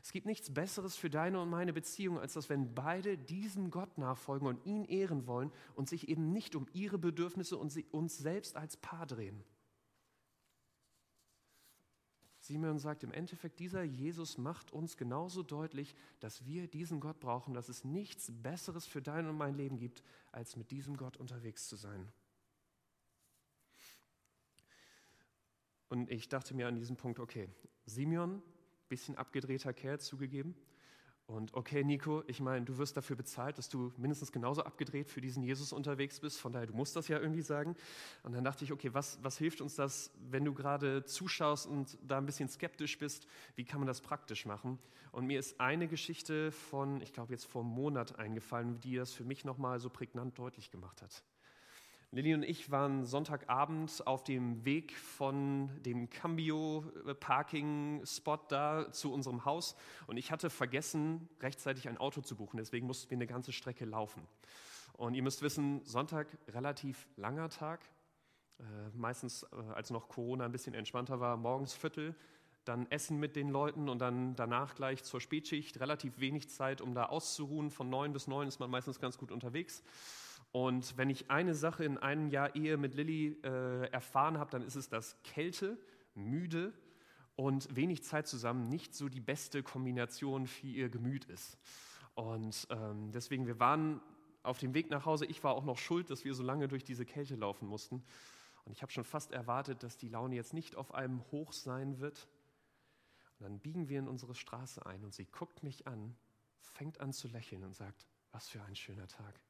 Es 0.00 0.12
gibt 0.12 0.26
nichts 0.26 0.54
Besseres 0.54 0.94
für 0.94 1.10
deine 1.10 1.42
und 1.42 1.50
meine 1.50 1.72
Beziehung, 1.72 2.20
als 2.20 2.34
dass 2.34 2.48
wenn 2.48 2.72
beide 2.72 3.18
diesem 3.18 3.72
Gott 3.72 3.98
nachfolgen 3.98 4.46
und 4.46 4.64
ihn 4.64 4.84
ehren 4.84 5.26
wollen 5.26 5.50
und 5.74 5.88
sich 5.88 6.08
eben 6.08 6.32
nicht 6.32 6.54
um 6.54 6.68
ihre 6.72 6.98
Bedürfnisse 6.98 7.56
und 7.56 7.76
uns 7.92 8.16
selbst 8.16 8.56
als 8.56 8.76
Paar 8.76 9.06
drehen. 9.06 9.42
Simeon 12.48 12.78
sagt 12.78 13.04
im 13.04 13.12
Endeffekt, 13.12 13.60
dieser 13.60 13.82
Jesus 13.82 14.38
macht 14.38 14.72
uns 14.72 14.96
genauso 14.96 15.42
deutlich, 15.42 15.94
dass 16.18 16.46
wir 16.46 16.66
diesen 16.66 16.98
Gott 16.98 17.20
brauchen, 17.20 17.52
dass 17.52 17.68
es 17.68 17.84
nichts 17.84 18.32
Besseres 18.42 18.86
für 18.86 19.02
dein 19.02 19.28
und 19.28 19.36
mein 19.36 19.54
Leben 19.54 19.78
gibt, 19.78 20.02
als 20.32 20.56
mit 20.56 20.70
diesem 20.70 20.96
Gott 20.96 21.18
unterwegs 21.18 21.68
zu 21.68 21.76
sein. 21.76 22.10
Und 25.90 26.10
ich 26.10 26.30
dachte 26.30 26.54
mir 26.54 26.68
an 26.68 26.74
diesem 26.74 26.96
Punkt, 26.96 27.18
okay, 27.20 27.50
Simeon, 27.84 28.42
bisschen 28.88 29.16
abgedrehter 29.16 29.74
Kerl 29.74 30.00
zugegeben, 30.00 30.56
Und 31.28 31.52
okay, 31.52 31.84
Nico, 31.84 32.24
ich 32.26 32.40
meine, 32.40 32.64
du 32.64 32.78
wirst 32.78 32.96
dafür 32.96 33.14
bezahlt, 33.14 33.58
dass 33.58 33.68
du 33.68 33.92
mindestens 33.98 34.32
genauso 34.32 34.62
abgedreht 34.62 35.10
für 35.10 35.20
diesen 35.20 35.42
Jesus 35.42 35.74
unterwegs 35.74 36.20
bist. 36.20 36.40
Von 36.40 36.54
daher, 36.54 36.66
du 36.66 36.72
musst 36.72 36.96
das 36.96 37.06
ja 37.08 37.18
irgendwie 37.18 37.42
sagen. 37.42 37.76
Und 38.22 38.32
dann 38.32 38.44
dachte 38.44 38.64
ich, 38.64 38.72
okay, 38.72 38.94
was, 38.94 39.18
was 39.22 39.36
hilft 39.36 39.60
uns 39.60 39.74
das, 39.74 40.10
wenn 40.30 40.46
du 40.46 40.54
gerade 40.54 41.04
zuschaust 41.04 41.66
und 41.66 41.98
da 42.02 42.16
ein 42.16 42.24
bisschen 42.24 42.48
skeptisch 42.48 42.98
bist? 42.98 43.26
Wie 43.56 43.64
kann 43.64 43.78
man 43.78 43.86
das 43.86 44.00
praktisch 44.00 44.46
machen? 44.46 44.78
Und 45.12 45.26
mir 45.26 45.38
ist 45.38 45.60
eine 45.60 45.86
Geschichte 45.86 46.50
von, 46.50 47.02
ich 47.02 47.12
glaube, 47.12 47.34
jetzt 47.34 47.44
vor 47.44 47.62
einem 47.62 47.72
Monat 47.72 48.18
eingefallen, 48.18 48.80
die 48.80 48.96
das 48.96 49.12
für 49.12 49.24
mich 49.24 49.44
nochmal 49.44 49.80
so 49.80 49.90
prägnant 49.90 50.38
deutlich 50.38 50.70
gemacht 50.70 51.02
hat. 51.02 51.22
Lilly 52.10 52.32
und 52.32 52.42
ich 52.42 52.70
waren 52.70 53.04
Sonntagabend 53.04 54.06
auf 54.06 54.24
dem 54.24 54.64
Weg 54.64 54.96
von 54.96 55.68
dem 55.82 56.08
Cambio-Parking-Spot 56.08 58.38
da 58.48 58.90
zu 58.92 59.12
unserem 59.12 59.44
Haus 59.44 59.76
und 60.06 60.16
ich 60.16 60.32
hatte 60.32 60.48
vergessen, 60.48 61.28
rechtzeitig 61.40 61.86
ein 61.86 61.98
Auto 61.98 62.22
zu 62.22 62.34
buchen. 62.34 62.56
Deswegen 62.56 62.86
mussten 62.86 63.10
wir 63.10 63.18
eine 63.18 63.26
ganze 63.26 63.52
Strecke 63.52 63.84
laufen. 63.84 64.26
Und 64.94 65.12
ihr 65.12 65.22
müsst 65.22 65.42
wissen, 65.42 65.84
Sonntag 65.84 66.28
relativ 66.48 67.06
langer 67.16 67.50
Tag. 67.50 67.84
Äh, 68.58 68.62
meistens, 68.94 69.42
äh, 69.42 69.56
als 69.74 69.90
noch 69.90 70.08
Corona 70.08 70.46
ein 70.46 70.52
bisschen 70.52 70.72
entspannter 70.72 71.20
war, 71.20 71.36
morgens 71.36 71.74
Viertel, 71.74 72.14
dann 72.64 72.90
Essen 72.90 73.20
mit 73.20 73.36
den 73.36 73.50
Leuten 73.50 73.90
und 73.90 73.98
dann 73.98 74.34
danach 74.34 74.74
gleich 74.74 75.04
zur 75.04 75.20
Spätschicht. 75.20 75.78
Relativ 75.78 76.20
wenig 76.20 76.48
Zeit, 76.48 76.80
um 76.80 76.94
da 76.94 77.04
auszuruhen. 77.04 77.70
Von 77.70 77.90
neun 77.90 78.14
bis 78.14 78.28
neun 78.28 78.48
ist 78.48 78.60
man 78.60 78.70
meistens 78.70 78.98
ganz 78.98 79.18
gut 79.18 79.30
unterwegs. 79.30 79.82
Und 80.52 80.96
wenn 80.96 81.10
ich 81.10 81.30
eine 81.30 81.54
Sache 81.54 81.84
in 81.84 81.98
einem 81.98 82.28
Jahr 82.28 82.54
Ehe 82.54 82.76
mit 82.76 82.94
Lilly 82.94 83.38
äh, 83.42 83.90
erfahren 83.90 84.38
habe, 84.38 84.50
dann 84.50 84.62
ist 84.62 84.76
es, 84.76 84.88
dass 84.88 85.22
Kälte, 85.22 85.78
müde 86.14 86.72
und 87.36 87.74
wenig 87.76 88.02
Zeit 88.02 88.26
zusammen 88.26 88.68
nicht 88.68 88.94
so 88.94 89.08
die 89.08 89.20
beste 89.20 89.62
Kombination 89.62 90.46
für 90.46 90.66
ihr 90.66 90.88
Gemüt 90.88 91.26
ist. 91.26 91.58
Und 92.14 92.66
ähm, 92.70 93.12
deswegen, 93.12 93.46
wir 93.46 93.60
waren 93.60 94.00
auf 94.42 94.58
dem 94.58 94.74
Weg 94.74 94.90
nach 94.90 95.06
Hause. 95.06 95.26
Ich 95.26 95.44
war 95.44 95.54
auch 95.54 95.64
noch 95.64 95.78
schuld, 95.78 96.10
dass 96.10 96.24
wir 96.24 96.34
so 96.34 96.42
lange 96.42 96.66
durch 96.66 96.82
diese 96.82 97.04
Kälte 97.04 97.36
laufen 97.36 97.68
mussten. 97.68 98.02
Und 98.64 98.72
ich 98.72 98.82
habe 98.82 98.90
schon 98.90 99.04
fast 99.04 99.32
erwartet, 99.32 99.82
dass 99.82 99.96
die 99.96 100.08
Laune 100.08 100.34
jetzt 100.34 100.52
nicht 100.52 100.74
auf 100.74 100.94
einem 100.94 101.22
Hoch 101.30 101.52
sein 101.52 102.00
wird. 102.00 102.26
Und 103.38 103.44
dann 103.44 103.60
biegen 103.60 103.88
wir 103.88 103.98
in 104.00 104.08
unsere 104.08 104.34
Straße 104.34 104.84
ein 104.84 105.04
und 105.04 105.14
sie 105.14 105.26
guckt 105.26 105.62
mich 105.62 105.86
an, 105.86 106.16
fängt 106.60 107.00
an 107.00 107.12
zu 107.12 107.28
lächeln 107.28 107.62
und 107.62 107.76
sagt, 107.76 108.06
was 108.32 108.48
für 108.48 108.62
ein 108.64 108.74
schöner 108.74 109.06
Tag. 109.06 109.40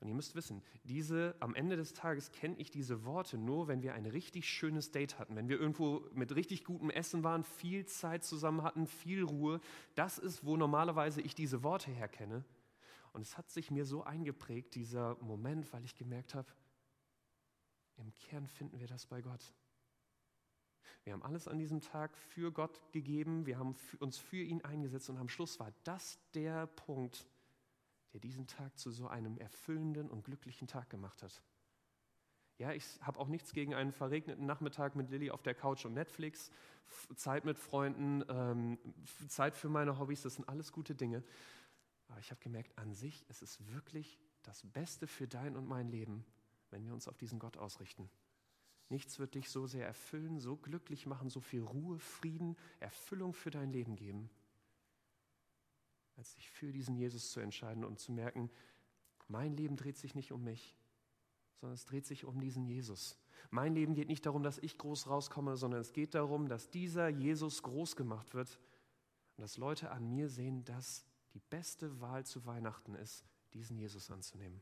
Und 0.00 0.08
ihr 0.08 0.14
müsst 0.14 0.34
wissen, 0.34 0.62
diese, 0.84 1.34
am 1.40 1.54
Ende 1.54 1.76
des 1.76 1.92
Tages 1.92 2.32
kenne 2.32 2.56
ich 2.56 2.70
diese 2.70 3.04
Worte 3.04 3.36
nur, 3.38 3.68
wenn 3.68 3.82
wir 3.82 3.94
ein 3.94 4.06
richtig 4.06 4.48
schönes 4.48 4.90
Date 4.90 5.18
hatten, 5.18 5.36
wenn 5.36 5.48
wir 5.48 5.60
irgendwo 5.60 6.06
mit 6.12 6.34
richtig 6.34 6.64
gutem 6.64 6.90
Essen 6.90 7.22
waren, 7.24 7.44
viel 7.44 7.84
Zeit 7.86 8.24
zusammen 8.24 8.62
hatten, 8.62 8.86
viel 8.86 9.22
Ruhe. 9.22 9.60
Das 9.94 10.18
ist, 10.18 10.44
wo 10.44 10.56
normalerweise 10.56 11.20
ich 11.20 11.34
diese 11.34 11.62
Worte 11.62 11.90
herkenne. 11.90 12.44
Und 13.12 13.22
es 13.22 13.36
hat 13.36 13.50
sich 13.50 13.70
mir 13.70 13.84
so 13.84 14.04
eingeprägt, 14.04 14.74
dieser 14.74 15.16
Moment, 15.20 15.72
weil 15.72 15.84
ich 15.84 15.96
gemerkt 15.96 16.34
habe, 16.34 16.50
im 17.96 18.16
Kern 18.16 18.46
finden 18.46 18.80
wir 18.80 18.86
das 18.86 19.06
bei 19.06 19.20
Gott. 19.20 19.52
Wir 21.04 21.14
haben 21.14 21.22
alles 21.22 21.48
an 21.48 21.58
diesem 21.58 21.80
Tag 21.80 22.16
für 22.16 22.52
Gott 22.52 22.80
gegeben, 22.92 23.46
wir 23.46 23.58
haben 23.58 23.74
uns 23.98 24.18
für 24.18 24.42
ihn 24.42 24.62
eingesetzt 24.62 25.08
und 25.10 25.16
am 25.16 25.28
Schluss 25.28 25.58
war 25.58 25.72
das 25.84 26.18
der 26.34 26.66
Punkt, 26.66 27.26
der 28.12 28.20
diesen 28.20 28.46
Tag 28.46 28.78
zu 28.78 28.90
so 28.90 29.08
einem 29.08 29.38
erfüllenden 29.38 30.10
und 30.10 30.24
glücklichen 30.24 30.66
Tag 30.66 30.90
gemacht 30.90 31.22
hat. 31.22 31.42
Ja, 32.58 32.72
ich 32.72 32.84
habe 33.00 33.18
auch 33.18 33.28
nichts 33.28 33.52
gegen 33.52 33.74
einen 33.74 33.92
verregneten 33.92 34.44
Nachmittag 34.44 34.94
mit 34.94 35.08
Lilly 35.10 35.30
auf 35.30 35.42
der 35.42 35.54
Couch 35.54 35.86
und 35.86 35.94
Netflix, 35.94 36.50
Zeit 37.16 37.44
mit 37.44 37.58
Freunden, 37.58 38.22
ähm, 38.28 38.78
Zeit 39.28 39.56
für 39.56 39.68
meine 39.68 39.98
Hobbys, 39.98 40.22
das 40.22 40.34
sind 40.34 40.48
alles 40.48 40.70
gute 40.72 40.94
Dinge. 40.94 41.24
Aber 42.08 42.20
ich 42.20 42.30
habe 42.30 42.40
gemerkt, 42.40 42.76
an 42.76 42.92
sich 42.92 43.24
ist 43.30 43.40
es 43.40 43.66
wirklich 43.72 44.18
das 44.42 44.62
Beste 44.62 45.06
für 45.06 45.28
dein 45.28 45.56
und 45.56 45.66
mein 45.66 45.88
Leben, 45.88 46.24
wenn 46.70 46.84
wir 46.84 46.92
uns 46.92 47.08
auf 47.08 47.16
diesen 47.16 47.38
Gott 47.38 47.56
ausrichten. 47.56 48.10
Nichts 48.90 49.18
wird 49.20 49.36
dich 49.36 49.48
so 49.48 49.66
sehr 49.66 49.86
erfüllen, 49.86 50.40
so 50.40 50.56
glücklich 50.56 51.06
machen, 51.06 51.30
so 51.30 51.40
viel 51.40 51.62
Ruhe, 51.62 51.98
Frieden, 51.98 52.56
Erfüllung 52.80 53.32
für 53.32 53.50
dein 53.50 53.70
Leben 53.70 53.94
geben, 53.94 54.28
als 56.20 56.34
sich 56.34 56.50
für 56.50 56.70
diesen 56.70 56.96
Jesus 56.96 57.30
zu 57.30 57.40
entscheiden 57.40 57.82
und 57.82 57.98
zu 57.98 58.12
merken, 58.12 58.50
mein 59.26 59.56
Leben 59.56 59.76
dreht 59.76 59.96
sich 59.96 60.14
nicht 60.14 60.32
um 60.32 60.44
mich, 60.44 60.76
sondern 61.56 61.74
es 61.74 61.86
dreht 61.86 62.04
sich 62.04 62.26
um 62.26 62.38
diesen 62.40 62.66
Jesus. 62.66 63.18
Mein 63.48 63.74
Leben 63.74 63.94
geht 63.94 64.08
nicht 64.08 64.26
darum, 64.26 64.42
dass 64.42 64.58
ich 64.58 64.76
groß 64.76 65.06
rauskomme, 65.06 65.56
sondern 65.56 65.80
es 65.80 65.94
geht 65.94 66.14
darum, 66.14 66.46
dass 66.46 66.68
dieser 66.68 67.08
Jesus 67.08 67.62
groß 67.62 67.96
gemacht 67.96 68.34
wird 68.34 68.60
und 69.38 69.42
dass 69.42 69.56
Leute 69.56 69.92
an 69.92 70.10
mir 70.10 70.28
sehen, 70.28 70.62
dass 70.66 71.06
die 71.32 71.40
beste 71.40 72.02
Wahl 72.02 72.26
zu 72.26 72.44
Weihnachten 72.44 72.94
ist, 72.96 73.24
diesen 73.54 73.78
Jesus 73.78 74.10
anzunehmen. 74.10 74.60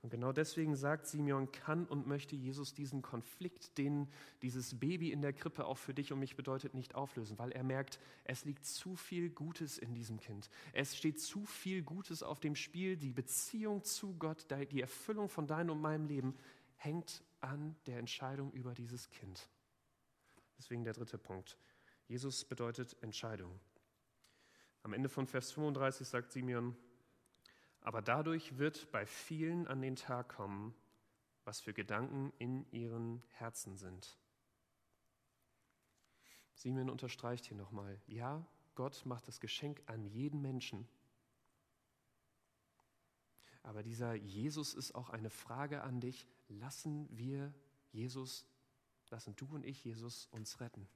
Und 0.00 0.10
genau 0.10 0.30
deswegen 0.30 0.76
sagt 0.76 1.08
Simeon, 1.08 1.50
kann 1.50 1.84
und 1.86 2.06
möchte 2.06 2.36
Jesus 2.36 2.72
diesen 2.72 3.02
Konflikt, 3.02 3.76
den 3.78 4.08
dieses 4.42 4.78
Baby 4.78 5.10
in 5.10 5.22
der 5.22 5.32
Krippe 5.32 5.64
auch 5.64 5.78
für 5.78 5.92
dich 5.92 6.12
und 6.12 6.20
mich 6.20 6.36
bedeutet, 6.36 6.72
nicht 6.72 6.94
auflösen, 6.94 7.36
weil 7.38 7.50
er 7.50 7.64
merkt, 7.64 7.98
es 8.22 8.44
liegt 8.44 8.64
zu 8.64 8.94
viel 8.94 9.28
Gutes 9.28 9.76
in 9.76 9.94
diesem 9.94 10.20
Kind. 10.20 10.50
Es 10.72 10.96
steht 10.96 11.20
zu 11.20 11.44
viel 11.44 11.82
Gutes 11.82 12.22
auf 12.22 12.38
dem 12.38 12.54
Spiel. 12.54 12.96
Die 12.96 13.12
Beziehung 13.12 13.82
zu 13.82 14.14
Gott, 14.14 14.46
die 14.70 14.80
Erfüllung 14.80 15.28
von 15.28 15.48
deinem 15.48 15.70
und 15.70 15.80
meinem 15.80 16.06
Leben 16.06 16.36
hängt 16.76 17.24
an 17.40 17.74
der 17.86 17.98
Entscheidung 17.98 18.52
über 18.52 18.74
dieses 18.74 19.10
Kind. 19.10 19.48
Deswegen 20.58 20.84
der 20.84 20.92
dritte 20.92 21.18
Punkt. 21.18 21.58
Jesus 22.06 22.44
bedeutet 22.44 22.96
Entscheidung. 23.02 23.58
Am 24.84 24.92
Ende 24.92 25.08
von 25.08 25.26
Vers 25.26 25.50
35 25.52 26.06
sagt 26.06 26.32
Simeon, 26.32 26.76
aber 27.88 28.02
dadurch 28.02 28.58
wird 28.58 28.92
bei 28.92 29.06
vielen 29.06 29.66
an 29.66 29.80
den 29.80 29.96
Tag 29.96 30.28
kommen, 30.28 30.74
was 31.44 31.58
für 31.58 31.72
Gedanken 31.72 32.34
in 32.36 32.70
ihren 32.70 33.22
Herzen 33.30 33.78
sind. 33.78 34.18
Simeon 36.52 36.90
unterstreicht 36.90 37.46
hier 37.46 37.56
nochmal, 37.56 37.98
ja, 38.06 38.46
Gott 38.74 39.06
macht 39.06 39.26
das 39.26 39.40
Geschenk 39.40 39.80
an 39.86 40.04
jeden 40.04 40.42
Menschen. 40.42 40.86
Aber 43.62 43.82
dieser 43.82 44.12
Jesus 44.12 44.74
ist 44.74 44.94
auch 44.94 45.08
eine 45.08 45.30
Frage 45.30 45.80
an 45.80 45.98
dich, 45.98 46.26
lassen 46.48 47.08
wir 47.10 47.54
Jesus, 47.90 48.44
lassen 49.08 49.34
du 49.34 49.46
und 49.46 49.64
ich 49.64 49.82
Jesus 49.82 50.26
uns 50.26 50.60
retten? 50.60 50.86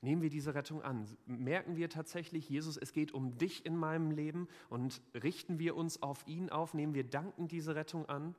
Nehmen 0.00 0.22
wir 0.22 0.30
diese 0.30 0.54
Rettung 0.54 0.82
an? 0.82 1.06
Merken 1.26 1.76
wir 1.76 1.88
tatsächlich, 1.88 2.48
Jesus, 2.48 2.76
es 2.76 2.92
geht 2.92 3.12
um 3.12 3.36
dich 3.38 3.66
in 3.66 3.76
meinem 3.76 4.10
Leben 4.10 4.48
und 4.68 5.00
richten 5.14 5.58
wir 5.58 5.76
uns 5.76 6.02
auf 6.02 6.26
ihn 6.26 6.50
auf? 6.50 6.74
Nehmen 6.74 6.94
wir 6.94 7.04
dankend 7.04 7.52
diese 7.52 7.74
Rettung 7.74 8.06
an? 8.06 8.34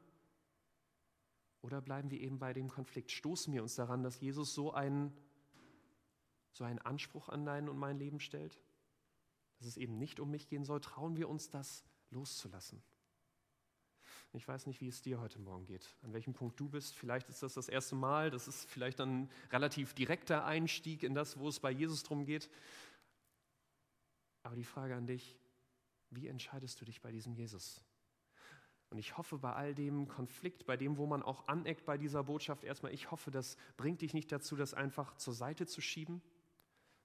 Oder 1.62 1.82
bleiben 1.82 2.10
wir 2.10 2.20
eben 2.20 2.40
bei 2.40 2.54
dem 2.54 2.70
Konflikt? 2.70 3.12
Stoßen 3.12 3.54
wir 3.54 3.62
uns 3.62 3.76
daran, 3.76 4.04
dass 4.04 4.20
Jesus 4.20 4.54
so 4.54 4.72
einen, 4.72 5.14
so 6.52 6.64
einen 6.64 6.80
Anspruch 6.80 7.30
an 7.30 7.46
dein 7.46 7.68
und 7.68 7.78
mein 7.78 7.98
Leben 7.98 8.20
stellt? 8.20 8.60
Dass 9.58 9.68
es 9.68 9.78
eben 9.78 9.98
nicht 9.98 10.20
um 10.20 10.32
mich 10.32 10.48
gehen 10.48 10.64
soll? 10.64 10.80
Trauen 10.80 11.18
wir 11.18 11.28
uns 11.28 11.50
das 11.50 11.84
loszulassen? 12.12 12.82
Ich 14.34 14.48
weiß 14.48 14.68
nicht, 14.68 14.80
wie 14.80 14.88
es 14.88 15.02
dir 15.02 15.20
heute 15.20 15.40
Morgen 15.40 15.66
geht, 15.66 15.88
an 16.04 16.14
welchem 16.14 16.34
Punkt 16.34 16.60
du 16.60 16.70
bist. 16.70 16.94
Vielleicht 16.94 17.30
ist 17.30 17.42
das 17.42 17.56
das 17.56 17.68
erste 17.68 17.96
Mal, 17.96 18.30
das 18.30 18.48
ist 18.48 18.70
vielleicht 18.70 19.02
ein 19.02 19.30
relativ 19.52 19.94
direkter 19.96 20.46
Einstieg 20.46 21.02
in 21.02 21.16
das, 21.16 21.40
wo 21.40 21.48
es 21.48 21.60
bei 21.60 21.72
Jesus 21.72 22.04
drum 22.04 22.26
geht. 22.26 22.50
Aber 24.44 24.56
die 24.56 24.64
Frage 24.64 24.96
an 24.96 25.08
dich, 25.08 25.36
wie 26.12 26.28
entscheidest 26.28 26.80
du 26.80 26.86
dich 26.86 27.02
bei 27.02 27.12
diesem 27.12 27.34
Jesus? 27.34 27.84
Und 28.92 29.00
ich 29.00 29.18
hoffe, 29.18 29.40
bei 29.40 29.54
all 29.54 29.74
dem 29.74 30.08
Konflikt, 30.08 30.66
bei 30.66 30.78
dem, 30.78 30.98
wo 30.98 31.08
man 31.08 31.24
auch 31.24 31.48
aneckt 31.48 31.86
bei 31.86 31.98
dieser 31.98 32.24
Botschaft, 32.24 32.64
erstmal, 32.64 32.94
ich 32.94 33.10
hoffe, 33.12 33.32
das 33.32 33.58
bringt 33.78 34.02
dich 34.02 34.14
nicht 34.14 34.32
dazu, 34.32 34.56
das 34.56 34.74
einfach 34.74 35.16
zur 35.16 35.34
Seite 35.34 35.66
zu 35.66 35.82
schieben, 35.82 36.22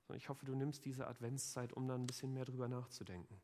sondern 0.07 0.19
ich 0.19 0.29
hoffe, 0.29 0.45
du 0.45 0.55
nimmst 0.55 0.85
diese 0.85 1.07
Adventszeit, 1.07 1.73
um 1.73 1.89
dann 1.89 2.03
ein 2.03 2.07
bisschen 2.07 2.33
mehr 2.33 2.45
drüber 2.45 2.69
nachzudenken. 2.69 3.41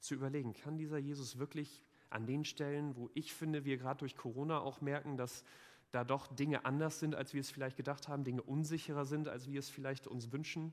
Zu 0.00 0.14
überlegen, 0.14 0.54
kann 0.54 0.76
dieser 0.76 0.98
Jesus 0.98 1.38
wirklich 1.38 1.82
an 2.10 2.26
den 2.26 2.44
Stellen, 2.44 2.96
wo 2.96 3.10
ich 3.14 3.32
finde, 3.32 3.64
wir 3.64 3.76
gerade 3.76 3.98
durch 3.98 4.16
Corona 4.16 4.60
auch 4.60 4.80
merken, 4.80 5.16
dass 5.16 5.44
da 5.90 6.04
doch 6.04 6.26
Dinge 6.26 6.64
anders 6.64 7.00
sind, 7.00 7.14
als 7.14 7.32
wir 7.34 7.40
es 7.40 7.50
vielleicht 7.50 7.76
gedacht 7.76 8.08
haben, 8.08 8.24
Dinge 8.24 8.42
unsicherer 8.42 9.04
sind, 9.04 9.28
als 9.28 9.48
wir 9.48 9.58
es 9.58 9.70
vielleicht 9.70 10.06
uns 10.06 10.32
wünschen. 10.32 10.72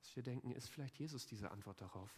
Dass 0.00 0.16
wir 0.16 0.22
denken, 0.22 0.52
ist 0.52 0.68
vielleicht 0.68 0.98
Jesus 0.98 1.26
diese 1.26 1.50
Antwort 1.50 1.80
darauf? 1.80 2.10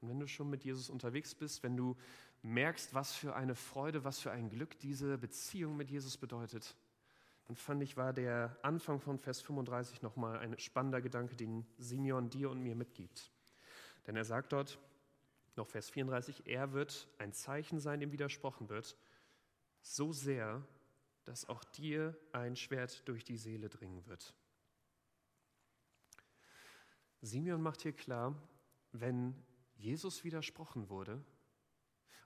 Und 0.00 0.08
wenn 0.08 0.20
du 0.20 0.28
schon 0.28 0.50
mit 0.50 0.64
Jesus 0.64 0.90
unterwegs 0.90 1.34
bist, 1.34 1.62
wenn 1.62 1.76
du 1.76 1.96
merkst, 2.42 2.94
was 2.94 3.14
für 3.14 3.34
eine 3.34 3.54
Freude, 3.54 4.04
was 4.04 4.18
für 4.20 4.30
ein 4.30 4.48
Glück 4.50 4.78
diese 4.78 5.18
Beziehung 5.18 5.76
mit 5.76 5.90
Jesus 5.90 6.16
bedeutet, 6.16 6.76
dann 7.46 7.56
fand 7.56 7.82
ich, 7.82 7.96
war 7.96 8.12
der 8.12 8.58
Anfang 8.62 9.00
von 9.00 9.18
Vers 9.18 9.40
35 9.40 10.02
nochmal 10.02 10.38
ein 10.38 10.58
spannender 10.58 11.00
Gedanke, 11.00 11.36
den 11.36 11.66
Simeon 11.78 12.28
dir 12.28 12.50
und 12.50 12.62
mir 12.62 12.74
mitgibt. 12.74 13.30
Denn 14.06 14.16
er 14.16 14.24
sagt 14.24 14.52
dort, 14.52 14.78
noch 15.56 15.66
Vers 15.66 15.90
34, 15.90 16.46
er 16.46 16.72
wird 16.72 17.08
ein 17.18 17.32
Zeichen 17.32 17.80
sein, 17.80 18.00
dem 18.00 18.12
widersprochen 18.12 18.68
wird, 18.68 18.96
so 19.80 20.12
sehr, 20.12 20.66
dass 21.24 21.48
auch 21.48 21.64
dir 21.64 22.16
ein 22.32 22.56
Schwert 22.56 23.08
durch 23.08 23.24
die 23.24 23.36
Seele 23.36 23.68
dringen 23.68 24.06
wird. 24.06 24.34
Simeon 27.22 27.62
macht 27.62 27.82
hier 27.82 27.94
klar, 27.94 28.40
wenn 28.92 29.34
Jesus 29.74 30.24
widersprochen 30.24 30.88
wurde 30.88 31.24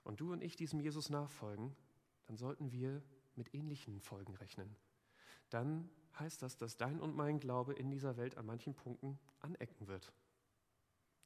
und 0.03 0.19
du 0.19 0.31
und 0.31 0.43
ich 0.43 0.55
diesem 0.55 0.79
Jesus 0.79 1.09
nachfolgen, 1.09 1.75
dann 2.25 2.37
sollten 2.37 2.71
wir 2.71 3.01
mit 3.35 3.53
ähnlichen 3.53 4.01
Folgen 4.01 4.35
rechnen. 4.35 4.75
Dann 5.49 5.89
heißt 6.19 6.41
das, 6.41 6.57
dass 6.57 6.77
dein 6.77 6.99
und 6.99 7.15
mein 7.15 7.39
Glaube 7.39 7.73
in 7.73 7.89
dieser 7.89 8.17
Welt 8.17 8.37
an 8.37 8.45
manchen 8.45 8.75
Punkten 8.75 9.19
anecken 9.39 9.87
wird. 9.87 10.13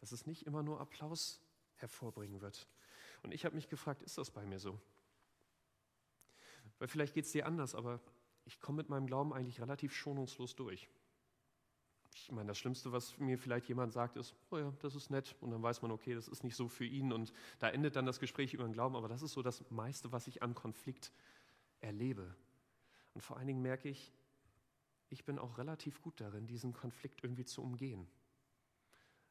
Dass 0.06 0.12
es 0.12 0.28
nicht 0.28 0.46
immer 0.46 0.62
nur 0.62 0.80
Applaus 0.80 1.42
hervorbringen 1.78 2.40
wird. 2.40 2.68
Und 3.24 3.34
ich 3.34 3.44
habe 3.44 3.56
mich 3.56 3.70
gefragt, 3.70 4.04
ist 4.04 4.20
das 4.20 4.30
bei 4.30 4.46
mir 4.46 4.60
so? 4.60 4.80
Weil 6.78 6.88
vielleicht 6.88 7.16
geht 7.16 7.26
es 7.26 7.32
dir 7.32 7.48
anders, 7.48 7.74
aber 7.74 8.00
ich 8.46 8.60
komme 8.60 8.76
mit 8.78 8.90
meinem 8.90 9.08
Glauben 9.08 9.34
eigentlich 9.34 9.60
relativ 9.60 9.96
schonungslos 9.96 10.56
durch. 10.56 10.88
Ich 12.14 12.32
meine, 12.32 12.50
das 12.50 12.60
Schlimmste, 12.60 12.92
was 12.92 13.18
mir 13.18 13.40
vielleicht 13.40 13.68
jemand 13.68 13.94
sagt, 13.94 14.16
ist, 14.16 14.36
oh 14.52 14.60
ja, 14.60 14.72
das 14.84 14.94
ist 14.94 15.10
nett. 15.10 15.36
Und 15.42 15.50
dann 15.50 15.64
weiß 15.64 15.82
man, 15.82 15.90
okay, 15.90 16.14
das 16.14 16.28
ist 16.28 16.44
nicht 16.44 16.56
so 16.56 16.68
für 16.68 16.86
ihn. 16.86 17.12
Und 17.12 17.34
da 17.58 17.70
endet 17.70 17.96
dann 17.96 18.06
das 18.06 18.20
Gespräch 18.20 18.54
über 18.54 18.66
den 18.66 18.74
Glauben. 18.74 18.96
Aber 18.96 19.08
das 19.08 19.24
ist 19.24 19.34
so 19.34 19.42
das 19.42 19.68
meiste, 19.72 20.12
was 20.12 20.28
ich 20.28 20.44
an 20.44 20.54
Konflikt 20.54 21.12
erlebe. 21.82 22.36
Und 23.16 23.22
vor 23.22 23.38
allen 23.38 23.48
Dingen 23.48 23.64
merke 23.64 23.90
ich, 23.90 24.14
ich 25.10 25.26
bin 25.26 25.40
auch 25.40 25.58
relativ 25.58 26.04
gut 26.04 26.22
darin, 26.22 26.46
diesen 26.46 26.74
Konflikt 26.74 27.24
irgendwie 27.24 27.46
zu 27.46 27.64
umgehen. 27.64 28.08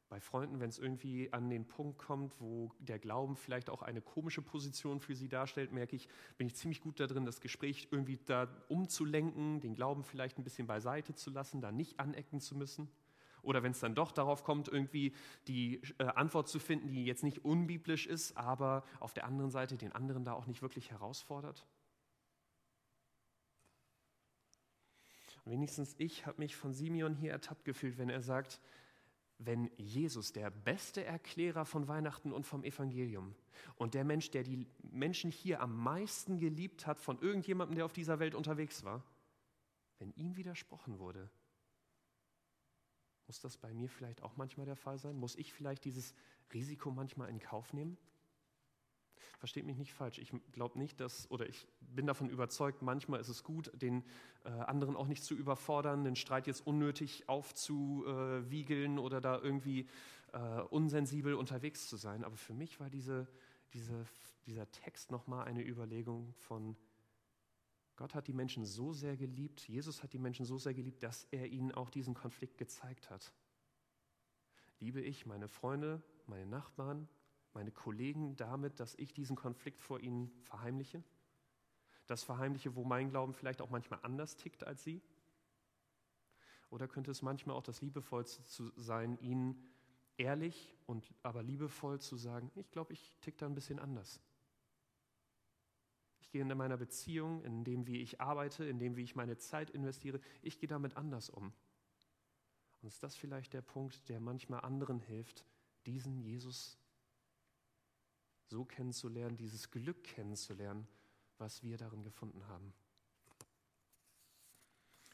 Bei 0.09 0.21
Freunden, 0.21 0.61
wenn 0.61 0.69
es 0.69 0.79
irgendwie 0.79 1.33
an 1.33 1.49
den 1.49 1.67
Punkt 1.67 1.99
kommt, 1.99 2.41
wo 2.41 2.73
der 2.79 2.99
Glauben 2.99 3.37
vielleicht 3.37 3.71
auch 3.71 3.83
eine 3.83 4.01
komische 4.01 4.43
Position 4.43 5.01
für 5.01 5.15
sie 5.15 5.29
darstellt, 5.29 5.73
merke 5.73 5.97
ich, 5.97 6.09
bin 6.37 6.47
ich 6.47 6.55
ziemlich 6.55 6.81
gut 6.81 7.01
darin, 7.01 7.25
das 7.25 7.41
Gespräch 7.41 7.89
irgendwie 7.91 8.19
da 8.25 8.49
umzulenken, 8.69 9.61
den 9.61 9.75
Glauben 9.75 10.05
vielleicht 10.05 10.39
ein 10.39 10.45
bisschen 10.45 10.67
beiseite 10.67 11.15
zu 11.15 11.31
lassen, 11.31 11.61
da 11.61 11.73
nicht 11.73 11.99
anecken 11.99 12.41
zu 12.41 12.55
müssen. 12.55 12.89
Oder 13.45 13.63
wenn 13.63 13.73
es 13.73 13.81
dann 13.81 13.95
doch 13.95 14.11
darauf 14.11 14.43
kommt, 14.43 14.69
irgendwie 14.69 15.15
die 15.47 15.83
äh, 15.99 16.05
Antwort 16.05 16.49
zu 16.49 16.59
finden, 16.59 16.89
die 16.89 17.05
jetzt 17.05 17.23
nicht 17.23 17.45
unbiblisch 17.45 18.07
ist, 18.07 18.37
aber 18.37 18.85
auf 19.01 19.13
der 19.13 19.27
anderen 19.27 19.51
Seite 19.51 19.77
den 19.77 19.93
anderen 19.93 20.25
da 20.25 20.33
auch 20.33 20.47
nicht 20.47 20.63
wirklich 20.63 20.91
herausfordert. 20.91 21.67
Wenigstens 25.45 25.95
ich 25.99 26.25
habe 26.25 26.41
mich 26.41 26.57
von 26.57 26.73
Simeon 26.73 27.15
hier 27.15 27.33
ertappt 27.33 27.67
gefühlt, 27.67 27.99
wenn 27.99 28.09
er 28.09 28.23
sagt, 28.23 28.61
wenn 29.39 29.71
Jesus, 29.77 30.33
der 30.33 30.51
beste 30.51 31.05
Erklärer 31.05 31.65
von 31.65 31.89
Weihnachten 31.89 32.33
und 32.33 32.47
vom 32.47 32.65
Evangelium 32.65 33.35
und 33.77 33.95
der 33.95 34.05
Mensch, 34.05 34.31
der 34.31 34.43
die 34.43 34.67
Menschen 34.83 35.31
hier 35.31 35.61
am 35.61 35.77
meisten 35.77 36.39
geliebt 36.39 36.87
hat 36.87 37.01
von 37.01 37.21
irgendjemandem, 37.21 37.77
der 37.77 37.85
auf 37.85 37.93
dieser 37.93 38.19
Welt 38.19 38.35
unterwegs 38.35 38.85
war, 38.85 39.03
wenn 39.99 40.13
ihm 40.13 40.37
widersprochen 40.37 40.99
wurde, 40.99 41.31
muss 43.27 43.41
das 43.41 43.57
bei 43.57 43.73
mir 43.73 43.89
vielleicht 43.89 44.23
auch 44.23 44.37
manchmal 44.37 44.67
der 44.67 44.77
Fall 44.77 44.99
sein? 44.99 45.17
Muss 45.17 45.37
ich 45.37 45.53
vielleicht 45.53 45.85
dieses 45.85 46.15
Risiko 46.53 46.91
manchmal 46.91 47.31
in 47.31 47.39
Kauf 47.39 47.73
nehmen? 47.73 47.97
Versteht 49.39 49.67
mich 49.67 49.77
nicht 49.77 49.93
falsch. 49.93 50.19
Ich 50.19 50.33
glaube 50.53 50.79
nicht, 50.79 51.01
dass, 51.01 51.31
oder 51.31 51.49
ich 51.49 51.67
bin 51.81 52.07
davon 52.07 52.31
überzeugt, 52.31 52.83
manchmal 52.83 53.21
ist 53.21 53.29
es 53.29 53.43
gut, 53.45 53.71
den 53.75 54.05
äh, 54.45 54.49
anderen 54.51 54.97
auch 54.97 55.07
nicht 55.07 55.25
zu 55.25 55.35
überfordern, 55.35 56.05
den 56.05 56.17
Streit 56.17 56.47
jetzt 56.47 56.67
unnötig 56.67 57.29
aufzuwiegeln 57.29 58.99
oder 58.99 59.21
da 59.21 59.39
irgendwie 59.39 59.89
äh, 60.33 60.61
unsensibel 60.71 61.35
unterwegs 61.35 61.89
zu 61.89 61.97
sein. 61.97 62.25
Aber 62.25 62.37
für 62.37 62.55
mich 62.55 62.81
war 62.81 62.91
diese, 62.91 63.27
diese, 63.73 64.07
dieser 64.47 64.71
Text 64.71 65.11
nochmal 65.11 65.47
eine 65.47 65.63
Überlegung 65.63 66.35
von, 66.35 66.77
Gott 67.97 68.15
hat 68.15 68.27
die 68.27 68.33
Menschen 68.33 68.65
so 68.65 68.93
sehr 68.93 69.17
geliebt, 69.17 69.69
Jesus 69.69 70.03
hat 70.03 70.13
die 70.13 70.19
Menschen 70.19 70.45
so 70.45 70.59
sehr 70.59 70.75
geliebt, 70.75 71.03
dass 71.03 71.29
er 71.31 71.47
ihnen 71.47 71.73
auch 71.73 71.91
diesen 71.91 72.15
Konflikt 72.15 72.59
gezeigt 72.59 73.11
hat. 73.11 73.33
Liebe 74.81 75.01
ich 75.01 75.27
meine 75.27 75.49
Freunde, 75.49 76.03
meine 76.27 76.47
Nachbarn, 76.47 77.09
meine 77.55 77.71
Kollegen 77.71 78.37
damit, 78.37 78.81
dass 78.81 78.95
ich 78.97 79.13
diesen 79.13 79.37
Konflikt 79.37 79.81
vor 79.81 80.01
ihnen 80.01 80.31
verheimliche? 80.43 81.03
Das 82.07 82.23
verheimliche, 82.23 82.75
wo 82.75 82.85
mein 82.85 83.11
Glauben 83.11 83.33
vielleicht 83.33 83.63
auch 83.63 83.71
manchmal 83.71 84.01
anders 84.03 84.37
tickt 84.37 84.65
als 84.65 84.85
sie? 84.85 85.01
Oder 86.71 86.89
könnte 86.89 87.11
es 87.11 87.23
manchmal 87.23 87.57
auch 87.57 87.63
das 87.63 87.81
Liebevollste 87.81 88.43
sein, 88.77 89.19
ihnen 89.21 89.63
ehrlich 90.17 90.77
und 90.87 91.13
aber 91.23 91.43
liebevoll 91.43 92.01
zu 92.01 92.17
sagen, 92.17 92.51
ich 92.55 92.71
glaube, 92.71 92.93
ich 92.93 93.17
tick 93.21 93.39
da 93.39 93.47
ein 93.47 93.55
bisschen 93.55 93.79
anders. 93.79 94.21
Ich 96.21 96.31
gehe 96.31 96.43
in 96.43 96.49
meiner 96.57 96.77
Beziehung, 96.77 97.43
in 97.45 97.65
dem, 97.65 97.87
wie 97.87 98.01
ich 98.01 98.21
arbeite, 98.21 98.65
in 98.65 98.79
dem, 98.79 98.97
wie 98.97 99.03
ich 99.03 99.15
meine 99.15 99.37
Zeit 99.37 99.71
investiere, 99.71 100.21
ich 100.43 100.59
gehe 100.59 100.69
damit 100.69 100.97
anders 100.97 101.31
um. 101.31 101.53
Und 102.81 102.89
ist 102.89 103.03
das 103.03 103.15
vielleicht 103.15 103.53
der 103.53 103.63
Punkt, 103.63 104.09
der 104.09 104.21
manchmal 104.21 104.61
anderen 104.61 105.01
hilft, 105.01 105.45
diesen 105.87 106.19
Jesus 106.19 106.79
so 108.47 108.65
kennenzulernen, 108.65 109.37
dieses 109.37 109.71
Glück 109.71 110.03
kennenzulernen, 110.05 110.87
was 111.39 111.63
wir 111.63 111.77
darin 111.77 112.03
gefunden 112.03 112.47
haben. 112.49 112.73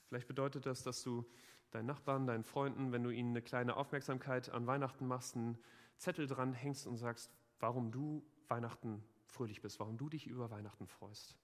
Vielleicht 0.08 0.28
bedeutet 0.28 0.66
das, 0.66 0.82
dass 0.82 1.02
du 1.02 1.24
deinen 1.70 1.86
Nachbarn, 1.86 2.26
deinen 2.26 2.44
Freunden, 2.44 2.92
wenn 2.92 3.04
du 3.04 3.10
ihnen 3.10 3.30
eine 3.30 3.42
kleine 3.42 3.76
Aufmerksamkeit 3.76 4.50
an 4.50 4.66
Weihnachten 4.66 5.06
machst, 5.06 5.36
einen 5.36 5.58
Zettel 5.96 6.26
dran 6.26 6.52
hängst 6.52 6.86
und 6.86 6.96
sagst, 6.96 7.30
warum 7.60 7.92
du 7.92 8.24
Weihnachten 8.48 9.04
fröhlich 9.26 9.60
bist, 9.60 9.78
warum 9.78 9.96
du 9.96 10.08
dich 10.08 10.26
über 10.26 10.50
Weihnachten 10.50 10.86
freust, 10.86 11.36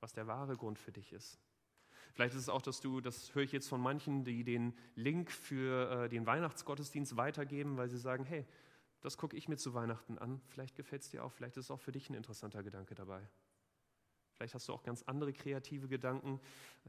was 0.00 0.12
der 0.12 0.26
wahre 0.26 0.56
Grund 0.56 0.78
für 0.78 0.92
dich 0.92 1.12
ist. 1.12 1.40
Vielleicht 2.12 2.34
ist 2.34 2.42
es 2.42 2.48
auch, 2.48 2.62
dass 2.62 2.80
du, 2.80 3.00
das 3.00 3.34
höre 3.34 3.44
ich 3.44 3.52
jetzt 3.52 3.68
von 3.68 3.80
manchen, 3.80 4.24
die 4.24 4.44
den 4.44 4.74
Link 4.96 5.30
für 5.30 6.04
äh, 6.04 6.08
den 6.08 6.26
Weihnachtsgottesdienst 6.26 7.16
weitergeben, 7.16 7.76
weil 7.76 7.88
sie 7.88 7.98
sagen, 7.98 8.24
hey, 8.24 8.46
das 9.00 9.16
gucke 9.16 9.36
ich 9.36 9.48
mir 9.48 9.56
zu 9.56 9.74
Weihnachten 9.74 10.18
an. 10.18 10.40
Vielleicht 10.48 10.76
gefällt 10.76 11.02
es 11.02 11.10
dir 11.10 11.24
auch, 11.24 11.32
vielleicht 11.32 11.56
ist 11.56 11.66
es 11.66 11.70
auch 11.70 11.80
für 11.80 11.92
dich 11.92 12.10
ein 12.10 12.14
interessanter 12.14 12.62
Gedanke 12.62 12.94
dabei. 12.94 13.26
Vielleicht 14.36 14.54
hast 14.54 14.68
du 14.68 14.72
auch 14.72 14.82
ganz 14.82 15.02
andere 15.02 15.34
kreative 15.34 15.86
Gedanken. 15.86 16.40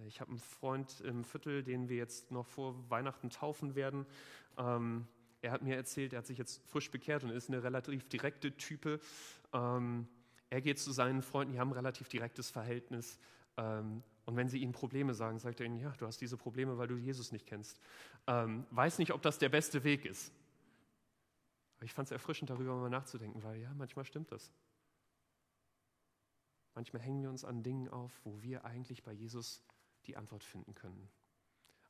Ich 0.07 0.21
habe 0.21 0.31
einen 0.31 0.39
Freund 0.39 1.01
im 1.01 1.25
Viertel, 1.25 1.63
den 1.63 1.89
wir 1.89 1.97
jetzt 1.97 2.31
noch 2.31 2.47
vor 2.47 2.89
Weihnachten 2.89 3.29
taufen 3.29 3.75
werden. 3.75 4.05
Ähm, 4.57 5.05
er 5.41 5.51
hat 5.51 5.61
mir 5.61 5.75
erzählt, 5.75 6.13
er 6.13 6.19
hat 6.19 6.27
sich 6.27 6.37
jetzt 6.37 6.61
frisch 6.69 6.89
bekehrt 6.91 7.25
und 7.25 7.31
ist 7.31 7.49
eine 7.49 7.61
relativ 7.61 8.07
direkte 8.07 8.55
Type. 8.55 9.01
Ähm, 9.51 10.07
er 10.49 10.61
geht 10.61 10.79
zu 10.79 10.91
seinen 10.91 11.21
Freunden, 11.21 11.53
die 11.53 11.59
haben 11.59 11.71
ein 11.71 11.75
relativ 11.75 12.07
direktes 12.07 12.49
Verhältnis. 12.51 13.19
Ähm, 13.57 14.01
und 14.25 14.37
wenn 14.37 14.47
sie 14.47 14.59
ihnen 14.59 14.71
Probleme 14.71 15.13
sagen, 15.13 15.39
sagt 15.39 15.59
er 15.59 15.65
ihnen, 15.65 15.79
ja, 15.79 15.93
du 15.97 16.05
hast 16.05 16.21
diese 16.21 16.37
Probleme, 16.37 16.77
weil 16.77 16.87
du 16.87 16.95
Jesus 16.95 17.31
nicht 17.31 17.47
kennst. 17.47 17.81
Ähm, 18.27 18.65
weiß 18.69 18.97
nicht, 18.99 19.11
ob 19.11 19.21
das 19.21 19.39
der 19.39 19.49
beste 19.49 19.83
Weg 19.83 20.05
ist. 20.05 20.31
Aber 21.81 21.87
ich 21.87 21.93
fand 21.93 22.05
es 22.05 22.11
erfrischend, 22.11 22.51
darüber 22.51 22.75
mal 22.75 22.91
nachzudenken, 22.91 23.41
weil 23.41 23.59
ja, 23.59 23.73
manchmal 23.73 24.05
stimmt 24.05 24.31
das. 24.31 24.51
Manchmal 26.75 27.01
hängen 27.01 27.23
wir 27.23 27.31
uns 27.31 27.43
an 27.43 27.63
Dingen 27.63 27.89
auf, 27.89 28.21
wo 28.23 28.39
wir 28.43 28.65
eigentlich 28.65 29.01
bei 29.01 29.11
Jesus 29.11 29.63
die 30.05 30.15
Antwort 30.15 30.43
finden 30.43 30.75
können. 30.75 31.09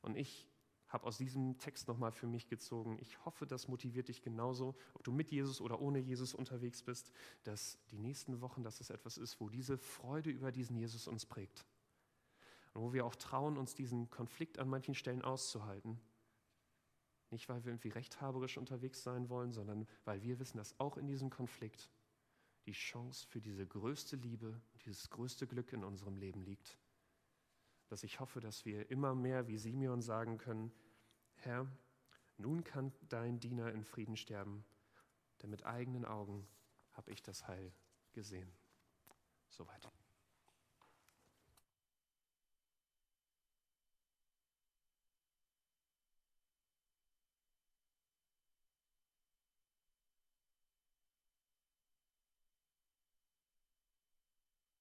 Und 0.00 0.16
ich 0.16 0.48
habe 0.88 1.06
aus 1.06 1.18
diesem 1.18 1.58
Text 1.58 1.88
nochmal 1.88 2.10
für 2.10 2.26
mich 2.26 2.48
gezogen, 2.48 2.96
ich 3.02 3.22
hoffe, 3.26 3.46
das 3.46 3.68
motiviert 3.68 4.08
dich 4.08 4.22
genauso, 4.22 4.76
ob 4.94 5.04
du 5.04 5.12
mit 5.12 5.30
Jesus 5.30 5.60
oder 5.60 5.78
ohne 5.78 5.98
Jesus 5.98 6.32
unterwegs 6.32 6.82
bist, 6.82 7.12
dass 7.42 7.78
die 7.90 7.98
nächsten 7.98 8.40
Wochen, 8.40 8.62
dass 8.62 8.80
es 8.80 8.88
etwas 8.88 9.18
ist, 9.18 9.40
wo 9.40 9.50
diese 9.50 9.76
Freude 9.76 10.30
über 10.30 10.52
diesen 10.52 10.74
Jesus 10.74 11.06
uns 11.06 11.26
prägt. 11.26 11.66
Und 12.72 12.80
wo 12.80 12.94
wir 12.94 13.04
auch 13.04 13.14
trauen, 13.14 13.58
uns 13.58 13.74
diesen 13.74 14.08
Konflikt 14.08 14.58
an 14.58 14.70
manchen 14.70 14.94
Stellen 14.94 15.20
auszuhalten 15.20 16.00
nicht, 17.32 17.48
weil 17.48 17.64
wir 17.64 17.72
irgendwie 17.72 17.88
rechthaberisch 17.88 18.58
unterwegs 18.58 19.02
sein 19.02 19.28
wollen, 19.28 19.52
sondern 19.52 19.88
weil 20.04 20.22
wir 20.22 20.38
wissen, 20.38 20.58
dass 20.58 20.78
auch 20.78 20.96
in 20.96 21.06
diesem 21.06 21.30
Konflikt 21.30 21.90
die 22.66 22.72
Chance 22.72 23.26
für 23.26 23.40
diese 23.40 23.66
größte 23.66 24.16
Liebe, 24.16 24.60
dieses 24.84 25.10
größte 25.10 25.46
Glück 25.46 25.72
in 25.72 25.84
unserem 25.84 26.16
Leben 26.16 26.42
liegt. 26.42 26.78
Dass 27.88 28.04
ich 28.04 28.20
hoffe, 28.20 28.40
dass 28.40 28.64
wir 28.64 28.90
immer 28.90 29.14
mehr 29.14 29.48
wie 29.48 29.58
Simeon 29.58 30.00
sagen 30.00 30.38
können, 30.38 30.72
Herr, 31.34 31.66
nun 32.36 32.64
kann 32.64 32.92
dein 33.08 33.40
Diener 33.40 33.72
in 33.72 33.84
Frieden 33.84 34.16
sterben, 34.16 34.64
denn 35.42 35.50
mit 35.50 35.64
eigenen 35.66 36.04
Augen 36.04 36.46
habe 36.92 37.10
ich 37.10 37.22
das 37.22 37.48
Heil 37.48 37.72
gesehen. 38.12 38.52
Soweit. 39.48 40.01